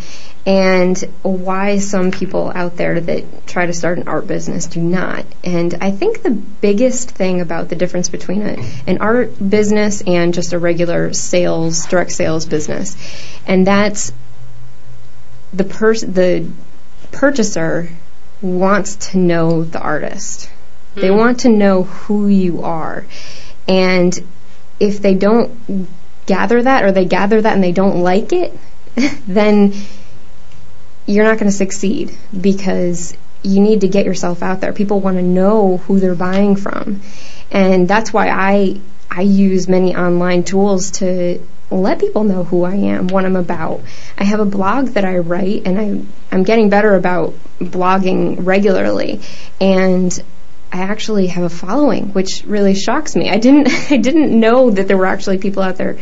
[0.46, 5.26] and why some people out there that try to start an art business do not.
[5.44, 10.32] And I think the biggest thing about the difference between a, an art business and
[10.32, 12.96] just a regular sales, direct sales business,
[13.46, 14.12] and that's
[15.52, 16.48] the pers- the
[17.12, 17.90] purchaser
[18.40, 20.48] wants to know the artist.
[20.94, 21.18] They Mm.
[21.18, 23.04] want to know who you are.
[23.66, 24.18] And
[24.80, 25.88] if they don't
[26.26, 28.56] gather that or they gather that and they don't like it,
[29.26, 29.74] then
[31.08, 34.72] you're not going to succeed because you need to get yourself out there.
[34.74, 37.00] People want to know who they're buying from.
[37.50, 38.80] And that's why I
[39.10, 43.80] I use many online tools to let people know who I am, what I'm about.
[44.18, 49.20] I have a blog that I write and I I'm getting better about blogging regularly
[49.60, 50.22] and
[50.70, 53.30] I actually have a following, which really shocks me.
[53.30, 55.98] I didn't I didn't know that there were actually people out there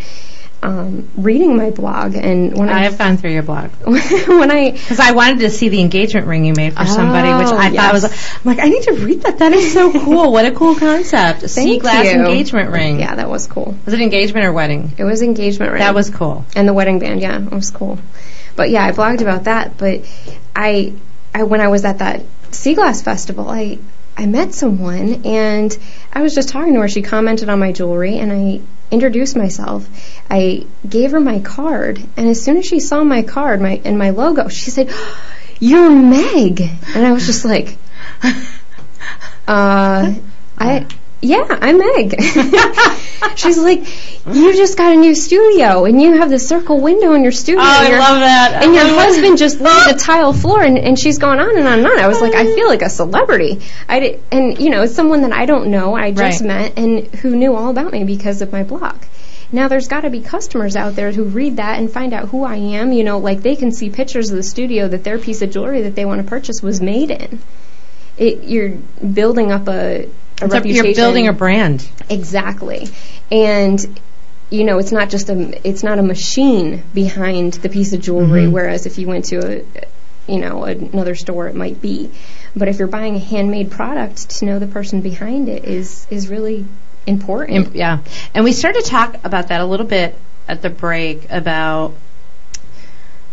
[0.63, 4.71] um, reading my blog and when I I have gone through your blog when I
[4.73, 7.71] because I wanted to see the engagement ring you made for somebody, which Oh, I
[7.71, 8.05] thought was.
[8.05, 9.39] I'm like I need to read that.
[9.39, 10.33] That is so cool.
[10.33, 11.43] what a cool concept.
[11.43, 12.13] A sea glass you.
[12.21, 12.99] engagement ring.
[13.01, 13.77] Yeah, that was cool.
[13.85, 14.93] Was it engagement or wedding?
[14.99, 15.81] It was engagement ring.
[15.81, 16.45] That was cool.
[16.57, 17.21] and the wedding band.
[17.21, 17.99] Yeah, it was cool.
[18.57, 19.77] But yeah, I blogged about that.
[19.77, 20.01] But
[20.57, 20.95] I,
[21.35, 23.79] I when I was at that Sea Glass Festival, I
[24.17, 25.77] I met someone and
[26.13, 26.89] I was just talking to her.
[26.89, 28.61] She commented on my jewelry and I
[28.91, 29.89] introduced myself.
[30.31, 33.99] I gave her my card, and as soon as she saw my card, my and
[33.99, 34.91] my logo, she said,
[35.61, 37.77] "You're Meg," and I was just like,
[39.49, 40.15] "Uh,
[40.59, 40.87] I."
[41.27, 42.15] Yeah, I'm Meg.
[43.35, 43.81] She's like,
[44.33, 47.63] you just got a new studio, and you have the circle window in your studio.
[47.63, 48.63] Oh, I your- love that.
[48.63, 51.79] And your husband just laid the tile floor, and, and she's going on and on
[51.81, 51.99] and on.
[51.99, 52.55] I was like, I oh.
[52.55, 53.61] feel like a celebrity.
[53.89, 55.97] I did, and you know, it's someone that I don't know.
[55.97, 56.47] I just Right.
[56.47, 58.95] met, and who knew all about me because of my blog.
[59.51, 62.45] Now there's got to be customers out there who read that and find out who
[62.45, 62.93] I am.
[62.93, 65.83] You know, like they can see pictures of the studio that their piece of jewelry
[65.83, 67.41] that they want to purchase was made in.
[68.17, 70.09] It, you're building up a,
[70.41, 70.85] a It's reputation.
[70.87, 71.87] you're building a brand.
[72.11, 72.89] Exactly.
[73.31, 74.01] And
[74.49, 78.43] you know, it's not just a it's not a machine behind the piece of jewelry
[78.47, 78.53] Mhm.
[78.53, 79.63] whereas if you went to a
[80.29, 82.11] you know, another store it might be.
[82.57, 86.29] But if you're buying a handmade product, to know the person behind it is is
[86.29, 86.65] really
[87.07, 87.69] important.
[87.69, 87.99] Im- yeah.
[88.35, 90.17] And we started to talk about that a little bit
[90.49, 91.95] at the break about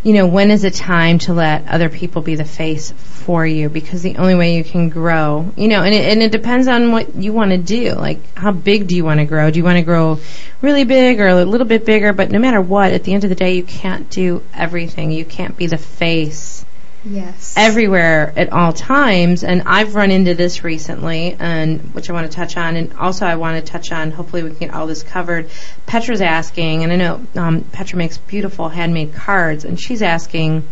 [0.03, 3.69] you know, when is it time to let other people be the face for you?
[3.69, 6.91] Because the only way you can grow, you know, and it, and it depends on
[6.91, 7.93] what you want to do.
[7.93, 9.49] Like, how big do you want to grow?
[9.49, 10.19] Do you want to grow
[10.61, 12.11] really big or a little bit bigger?
[12.11, 15.11] But no matter what, at the end of the day, you can't do everything.
[15.11, 16.65] You can't be the face
[17.05, 17.53] Yes.
[17.57, 22.35] everywhere at all times and I've run into this recently and which I want to
[22.35, 25.03] touch on and also I want to touch on hopefully we can get all this
[25.03, 25.49] covered
[25.85, 30.65] Petra's asking and I know um, Petra makes beautiful handmade cards and she's asking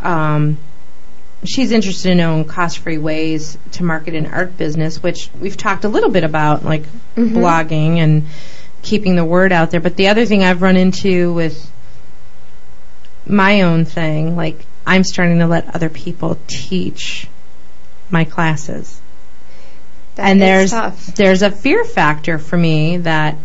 [0.00, 0.56] um,
[1.44, 5.88] she's interested in knowing cost-free ways to market an art business which we've talked a
[5.88, 6.84] little bit about like
[7.16, 7.32] Mhm.
[7.34, 8.26] blogging and
[8.82, 11.70] keeping the word out there but the other thing I've run into with
[13.26, 14.34] my own thing.
[14.34, 17.26] Like I'm starting to let other people teach
[18.10, 19.00] my classes.
[20.16, 21.06] That and there's tough.
[21.14, 23.36] there's a fear factor for me that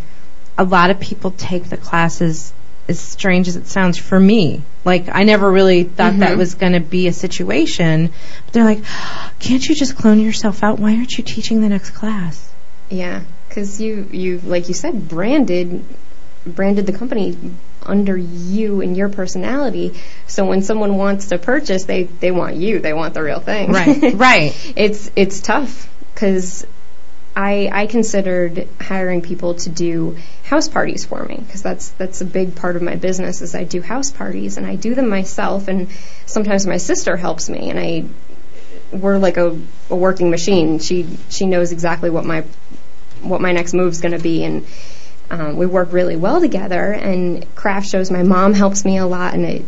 [0.57, 2.51] a lot of people take the classes
[2.89, 4.61] as strange as it sounds for me.
[4.83, 6.37] Like I never really thought that Mhm.
[6.37, 8.09] was going to be a situation.
[8.45, 8.83] But they're like,
[9.39, 10.79] "Can't you just clone yourself out?
[10.79, 12.49] Why aren't you teaching the next class?"
[12.89, 15.83] Yeah, because you you like you said branded
[16.45, 17.35] branded the company
[17.83, 19.93] under you and your personality.
[20.27, 22.79] So when someone wants to purchase, they they want you.
[22.79, 23.71] They want the real thing.
[23.71, 24.73] Right, right.
[24.75, 26.65] It's it's tough because
[27.35, 32.25] I I considered hiring people to do house parties for me because that's that's a
[32.25, 35.67] big part of my business is I do house parties and I do them myself
[35.67, 35.89] and
[36.25, 38.05] sometimes my sister helps me and I
[38.91, 39.57] we're like a,
[39.89, 40.79] a working machine.
[40.79, 42.43] She she knows exactly what my
[43.21, 44.65] what my next move's going to be and
[45.29, 49.33] um, we work really well together and craft shows my mom helps me a lot
[49.33, 49.65] and it,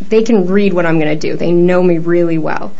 [0.00, 2.74] they can read what i'm going to do they know me really well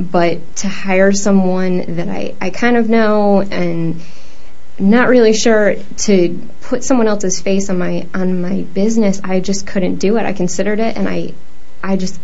[0.00, 4.00] but to hire someone that I, I kind of know and
[4.78, 9.66] not really sure to put someone else's face on my on my business i just
[9.66, 11.34] couldn't do it i considered it and i
[11.82, 12.18] i just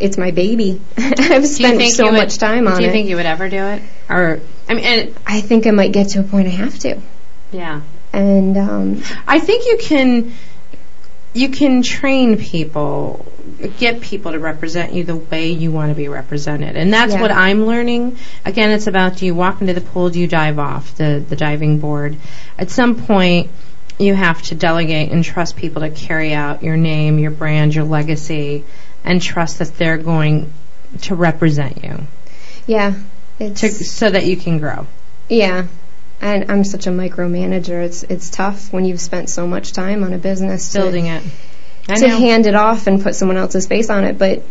[0.00, 2.76] it's my baby i've spent so would- much time on it.
[2.78, 3.82] Do you it think you would ever do it?
[4.10, 7.00] Or I mean, and i think i might get to a point i have to
[7.52, 7.82] yeah.
[8.12, 10.32] And um, I think you can
[11.34, 13.24] you can train people,
[13.78, 17.22] get people to represent you the way you want to be represented, and that's Yeah.
[17.22, 18.18] what I'm learning.
[18.44, 21.36] Again, it's about do you walk into the pool, do you dive off the the
[21.36, 22.16] diving board?
[22.58, 23.50] At some point,
[23.98, 27.84] you have to delegate and trust people to carry out your name, your brand, your
[27.84, 28.64] legacy,
[29.04, 30.52] and trust that they're going
[31.00, 32.06] to represent you
[32.66, 32.92] yeah
[33.40, 34.86] it's to, so that you can grow.
[35.28, 35.66] Yeah.
[36.22, 37.84] And I'm such a micromanager.
[37.84, 41.22] It's it's tough when you've spent so much time on a business to- Building it.
[41.88, 42.16] I to know.
[42.16, 44.16] hand it off and put someone else's face on it.
[44.16, 44.42] But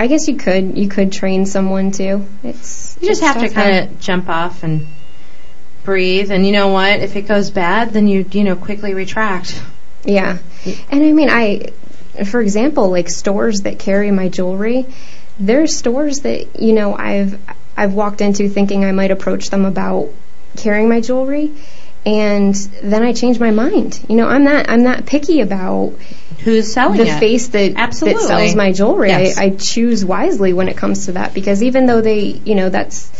[0.00, 2.24] I guess you could you could train someone too.
[2.42, 4.86] It's You just it's have to kind of jump off and
[5.84, 6.30] breathe.
[6.32, 7.00] And you know what?
[7.00, 9.60] If it goes bad, then you you know quickly retract.
[10.04, 10.38] Yeah.
[10.90, 11.70] And I mean, I,
[12.24, 14.86] for example, like stores that carry my jewelry,
[15.38, 17.38] there's stores that, you know, I've,
[17.76, 20.10] I've walked into thinking I might approach them about
[20.56, 21.52] carrying my jewelry.
[22.06, 24.04] And then I changed my mind.
[24.08, 25.94] You know, I'm not, I'm not picky about
[26.40, 27.18] who's selling the it.
[27.18, 28.20] face that, Absolutely.
[28.20, 29.08] that sells my jewelry.
[29.08, 29.38] Yes.
[29.38, 32.68] I, I choose wisely when it comes to that because even though they, you know,
[32.68, 33.10] that's,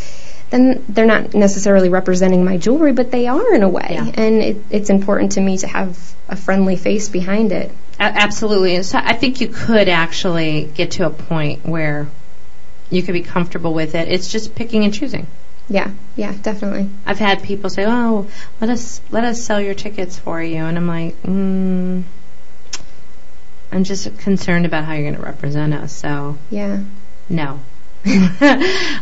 [0.51, 3.89] then they're not necessarily representing my jewelry, but they are in a way.
[3.91, 4.11] Yeah.
[4.15, 7.71] And it, it's important to me to have a friendly face behind it.
[7.99, 8.77] A- absolutely.
[8.77, 12.09] And so I think you could actually get to a point where
[12.91, 14.09] you could be comfortable with it.
[14.09, 15.27] It's just picking and choosing.
[15.69, 16.91] Yeah, yeah, definitely.
[17.07, 18.27] I've had people say, "Oh,
[18.61, 22.03] let us let us sell your tickets for you," and I'm like, mm,
[23.73, 26.81] "I'm just concerned about how you're going to represent us." So Yeah.
[27.29, 27.61] no.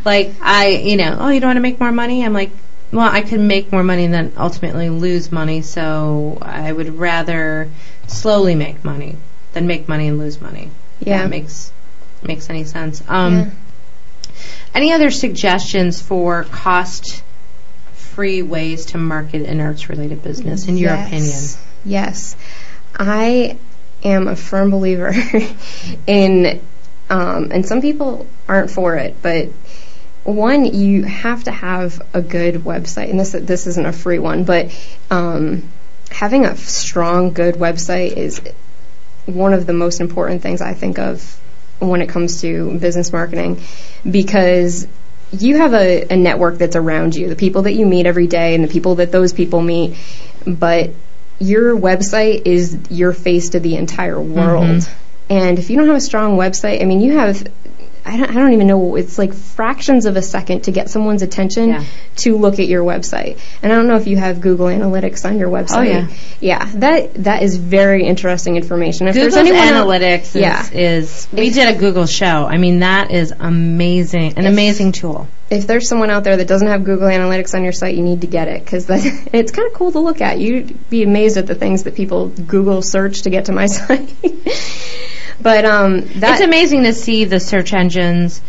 [0.04, 2.24] like I, you know, oh, you don't want to make more money?
[2.24, 2.50] I'm like,
[2.92, 5.62] well, I could make more money and then ultimately lose money.
[5.62, 7.68] So I would rather
[8.06, 9.16] slowly make money
[9.54, 10.70] than make money and lose money.
[11.00, 11.22] Yeah.
[11.22, 11.72] that makes
[12.22, 13.02] makes any sense.
[13.08, 13.50] Um, Yeah.
[14.74, 17.22] Any other suggestions for cost
[17.94, 21.06] free ways to market an arts related business, in your Yes.
[21.06, 21.66] opinion?
[21.84, 22.36] Yes.
[22.96, 23.56] I
[24.04, 25.14] am a firm believer
[26.06, 26.60] in,
[27.08, 29.48] um, and some people aren't for it, but
[30.24, 34.44] one, you have to have a good website, and this this isn't a free one,
[34.44, 34.70] but
[35.10, 35.68] um,
[36.10, 38.40] having a strong, good website is
[39.26, 41.38] one of the most important things I think of
[41.88, 43.60] when it comes to business marketing
[44.08, 44.86] because
[45.32, 48.54] you have a, a network that's around you, the people that you meet every day
[48.54, 49.96] and the people that those people meet,
[50.46, 50.90] but
[51.38, 54.64] your website is your face to the entire world.
[54.64, 54.88] Mhm.
[55.30, 57.46] And if you don't have a strong website, I mean, you have
[58.04, 58.96] I don't, I don't even know.
[58.96, 61.84] It's like fractions of a second to get someone's attention Yeah.
[62.16, 63.38] to look at your website.
[63.62, 65.76] And I don't know if you have Google Analytics on your oh, website.
[65.76, 66.08] Oh, yeah.
[66.40, 69.06] Yeah, that that is very interesting information.
[69.06, 70.68] If Google's there's anyone analytics is, yeah.
[70.72, 72.46] is we did a Google show.
[72.46, 75.28] I mean, that is amazing, an If- amazing tool.
[75.50, 78.22] if there's someone out there that doesn't have Google Analytics on your site, you need
[78.22, 80.40] to get it because it's kind of cool to look at.
[80.40, 84.12] You'd be amazed at the things that people Google search to get to my site.
[85.42, 88.40] But um, that it's amazing to see the search engines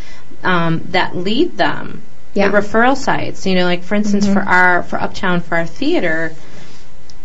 [0.43, 2.01] um, that lead them.
[2.33, 2.49] Yeah.
[2.49, 3.45] The referral sites.
[3.45, 4.33] You know, like for instance, Mhm.
[4.33, 6.33] for our for Uptown for our theater,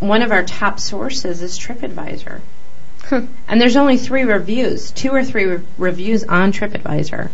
[0.01, 2.41] one of our top sources is TripAdvisor.
[3.05, 3.23] Huh.
[3.49, 7.31] And there's only three reviews, two or three re- reviews on TripAdvisor.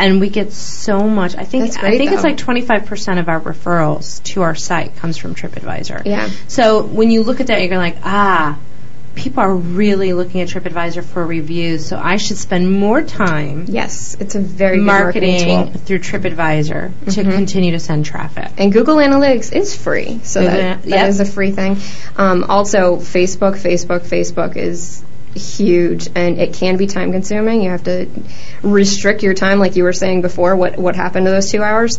[0.00, 1.34] And we get so much.
[1.36, 4.94] I think That's I great, think it's like 25% of our referrals to our site
[4.96, 6.02] comes from TripAdvisor.
[6.06, 6.30] Yeah.
[6.46, 8.56] So when you look at that, you're like, ah,
[9.14, 11.86] people are really looking at TripAdvisor for reviews.
[11.86, 17.24] So I should spend more time yes, it's a very marketing, marketing through TripAdvisor to
[17.24, 17.32] Mhm.
[17.32, 18.48] continue to send traffic.
[18.58, 21.28] And Google Analytics is free, so Google that, that is yep.
[21.28, 21.78] a free thing.
[22.16, 25.02] Um, also, Facebook, Facebook, Facebook is
[25.34, 27.62] huge, and it can be time consuming.
[27.62, 28.08] You have to
[28.62, 30.56] restrict your time, like you were saying before.
[30.56, 31.98] What what happened to those two hours?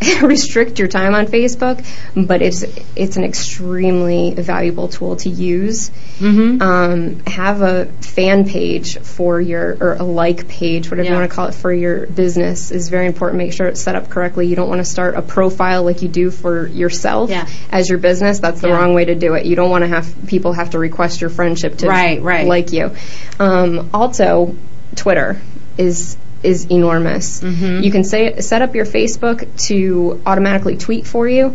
[0.22, 1.84] restrict your time on Facebook,
[2.16, 2.64] but it's
[2.96, 5.90] it's an extremely valuable tool to use.
[6.18, 6.62] Mm-hmm.
[6.62, 11.34] Um, have a fan page for your or a like page, whatever you want to
[11.34, 13.36] call it, for your business is very important.
[13.38, 14.46] Make sure it's set up correctly.
[14.46, 17.46] You don't want to start a profile like you do for yourself Yeah.
[17.70, 18.38] as your business.
[18.40, 18.76] That's the Yeah.
[18.78, 19.44] wrong way to do it.
[19.44, 22.46] You don't want to have people have to request your friendship to Right, right.
[22.46, 22.94] like you.
[23.38, 24.54] Um, also,
[24.96, 25.40] Twitter
[25.78, 27.40] is is enormous.
[27.42, 27.84] Mhm.
[27.84, 31.54] You can say set up your Facebook to automatically tweet for you,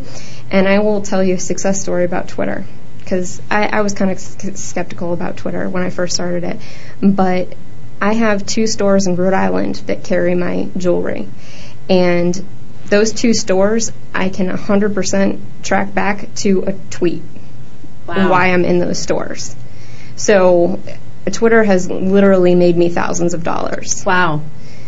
[0.51, 2.65] and I will tell you a success story about Twitter
[2.99, 6.57] because I, I was kind of skeptical about Twitter when I first started it,
[7.01, 7.53] but
[8.01, 11.27] I have two stores in Rhode Island that carry my jewelry,
[11.89, 12.39] and
[12.87, 17.23] those two stores I can 100% track back to a tweet
[18.07, 18.29] Wow.
[18.29, 19.55] why I'm in those stores.
[20.15, 20.79] So
[21.33, 24.03] Twitter has literally made me thousands of dollars.
[24.05, 24.41] Wow.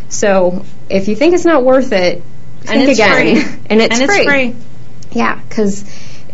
[0.09, 2.23] So if you think it's not worth it,
[2.61, 3.41] think it's again.
[3.41, 3.61] free.
[3.69, 4.03] and it's free.
[4.03, 4.25] and it's free.
[4.25, 4.55] free.
[5.11, 5.83] Yeah, because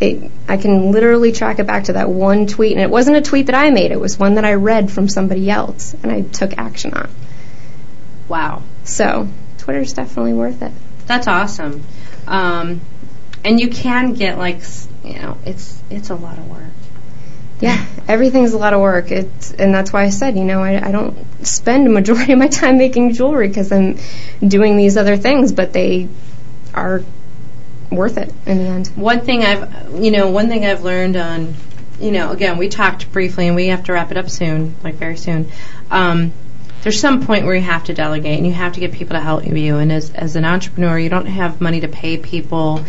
[0.02, 3.46] I can literally track it back to that one tweet, and it wasn't a tweet
[3.46, 3.92] that I made.
[3.92, 7.10] It was one that I read from somebody else, and I took action on.
[8.28, 8.64] Wow.
[8.84, 9.28] So
[9.60, 10.72] Twitter's definitely worth it.
[11.06, 11.84] That's awesome.
[12.28, 12.82] Um,
[13.44, 14.62] and you can get like,
[15.04, 16.64] you know, it's it's a lot of work.
[17.64, 19.10] Yeah, everything's a lot of work.
[19.10, 22.40] It's, and that's why I said, you know, I, I don't spend a majority of
[22.40, 23.98] my time making jewelry because I'm
[24.46, 26.10] doing these other things, but they
[26.74, 27.04] are
[27.90, 28.88] worth it in the end.
[28.90, 31.54] One thing I've, you know, one thing I've learned on,
[32.02, 34.96] you know, again, we talked briefly and we have to wrap it up soon, like
[34.96, 35.50] very soon.
[35.90, 36.34] Um,
[36.82, 39.22] there's some point where you have to delegate and you have to get people to
[39.22, 39.78] help you.
[39.78, 42.84] And as, as an entrepreneur, you don't have money to pay people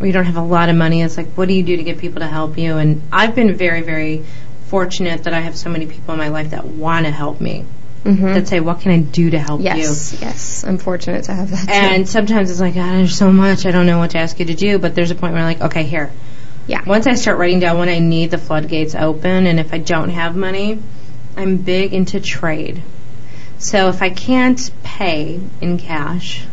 [0.00, 1.02] or you don't have a lot of money.
[1.02, 2.76] It's like, what do you do to get people to help you?
[2.76, 4.24] And I've been very, very
[4.66, 7.64] fortunate that I have so many people in my life that want to help me,
[8.04, 8.34] Mm-hmm.
[8.34, 9.66] that say, what can I do to help you?
[9.66, 10.62] Yes, yes.
[10.64, 11.64] I'm fortunate to have that.
[11.66, 11.72] too.
[11.72, 13.66] And sometimes it's like, God, there's so much.
[13.66, 14.78] I don't know what to ask you to do.
[14.78, 16.12] But there's a point where I'm like, okay, here.
[16.68, 16.82] Yeah.
[16.86, 20.10] Once I start writing down when I need the floodgates open, and if I don't
[20.10, 20.80] have money,
[21.36, 22.80] I'm big into trade.
[23.58, 26.44] So if I can't pay in cash,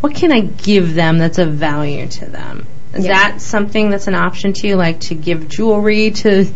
[0.00, 2.66] what can I give them that's of value to them?
[2.94, 3.12] Is Yeah.
[3.12, 6.46] that something that's an option to you, like to give jewelry to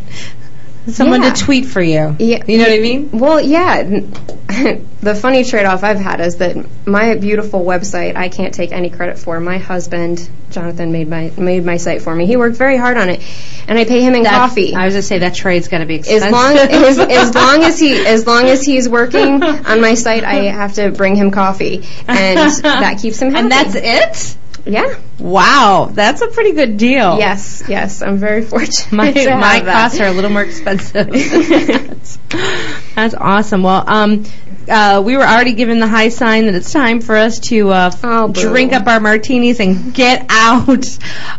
[0.89, 1.33] someone Yeah.
[1.33, 2.17] to tweet for you?
[2.19, 2.43] Yeah.
[2.47, 3.11] You know what I mean?
[3.13, 3.83] Well, yeah.
[5.01, 6.57] the funny trade-off I've had is that
[6.87, 9.39] my beautiful website I can't take any credit for.
[9.41, 12.27] My husband Jonathan made my made my site for me.
[12.27, 13.23] He worked very hard on it,
[13.69, 14.75] and I pay him in That- coffee.
[14.75, 16.27] I was gonna say that trade's got to be expensive.
[16.27, 20.25] as long as, as long as he as long as he's working on my site,
[20.25, 23.43] I have to bring him coffee, and that keeps him happy.
[23.43, 24.37] And that's it?
[24.65, 24.95] Yeah.
[25.19, 27.19] Wow, that's a pretty good deal.
[27.19, 27.63] Yes.
[27.69, 28.03] Yes.
[28.03, 28.93] I'm very fortunate.
[28.93, 31.09] My, my costs are a little more expensive.
[33.01, 33.63] that's, awesome.
[33.63, 34.25] Well, um,
[34.69, 37.91] uh, we were already given the high sign that it's time for us to uh,
[38.05, 40.99] Oh, drink up our martinis and get out.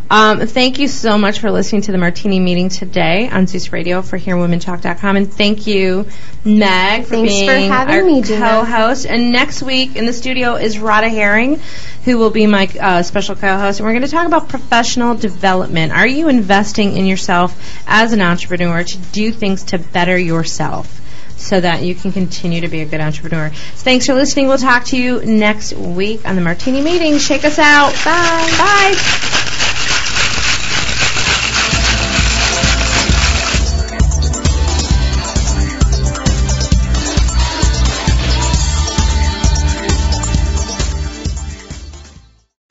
[0.09, 4.01] Um, thank you so much for listening to the Martini meeting today on Zeus Radio
[4.01, 6.07] for HearWomenTalk.com, and thank you,
[6.43, 9.05] Meg, for Thanks for being having our me, co-host.
[9.05, 11.62] And next week in the studio is Rada Herring,
[12.03, 15.93] who will be my uh, special co-host, and we're going to talk about professional development.
[15.93, 21.01] Are you investing in yourself as an entrepreneur to do things to better yourself?
[21.38, 23.50] so that you can continue to be a good entrepreneur.
[23.50, 24.48] Thanks for listening.
[24.48, 27.18] We'll talk to you next week on the Martini Meeting.
[27.18, 27.94] Shake us out.
[28.06, 28.56] Bye.
[28.58, 29.32] Bye.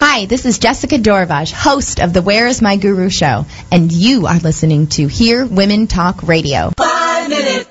[0.02, 4.26] Hi, this is Jessica Dorvaj, host of the Where Is My Guru show, and you
[4.26, 6.72] are listening to Hear Women Talk Radio.
[6.76, 7.68] Five minutes.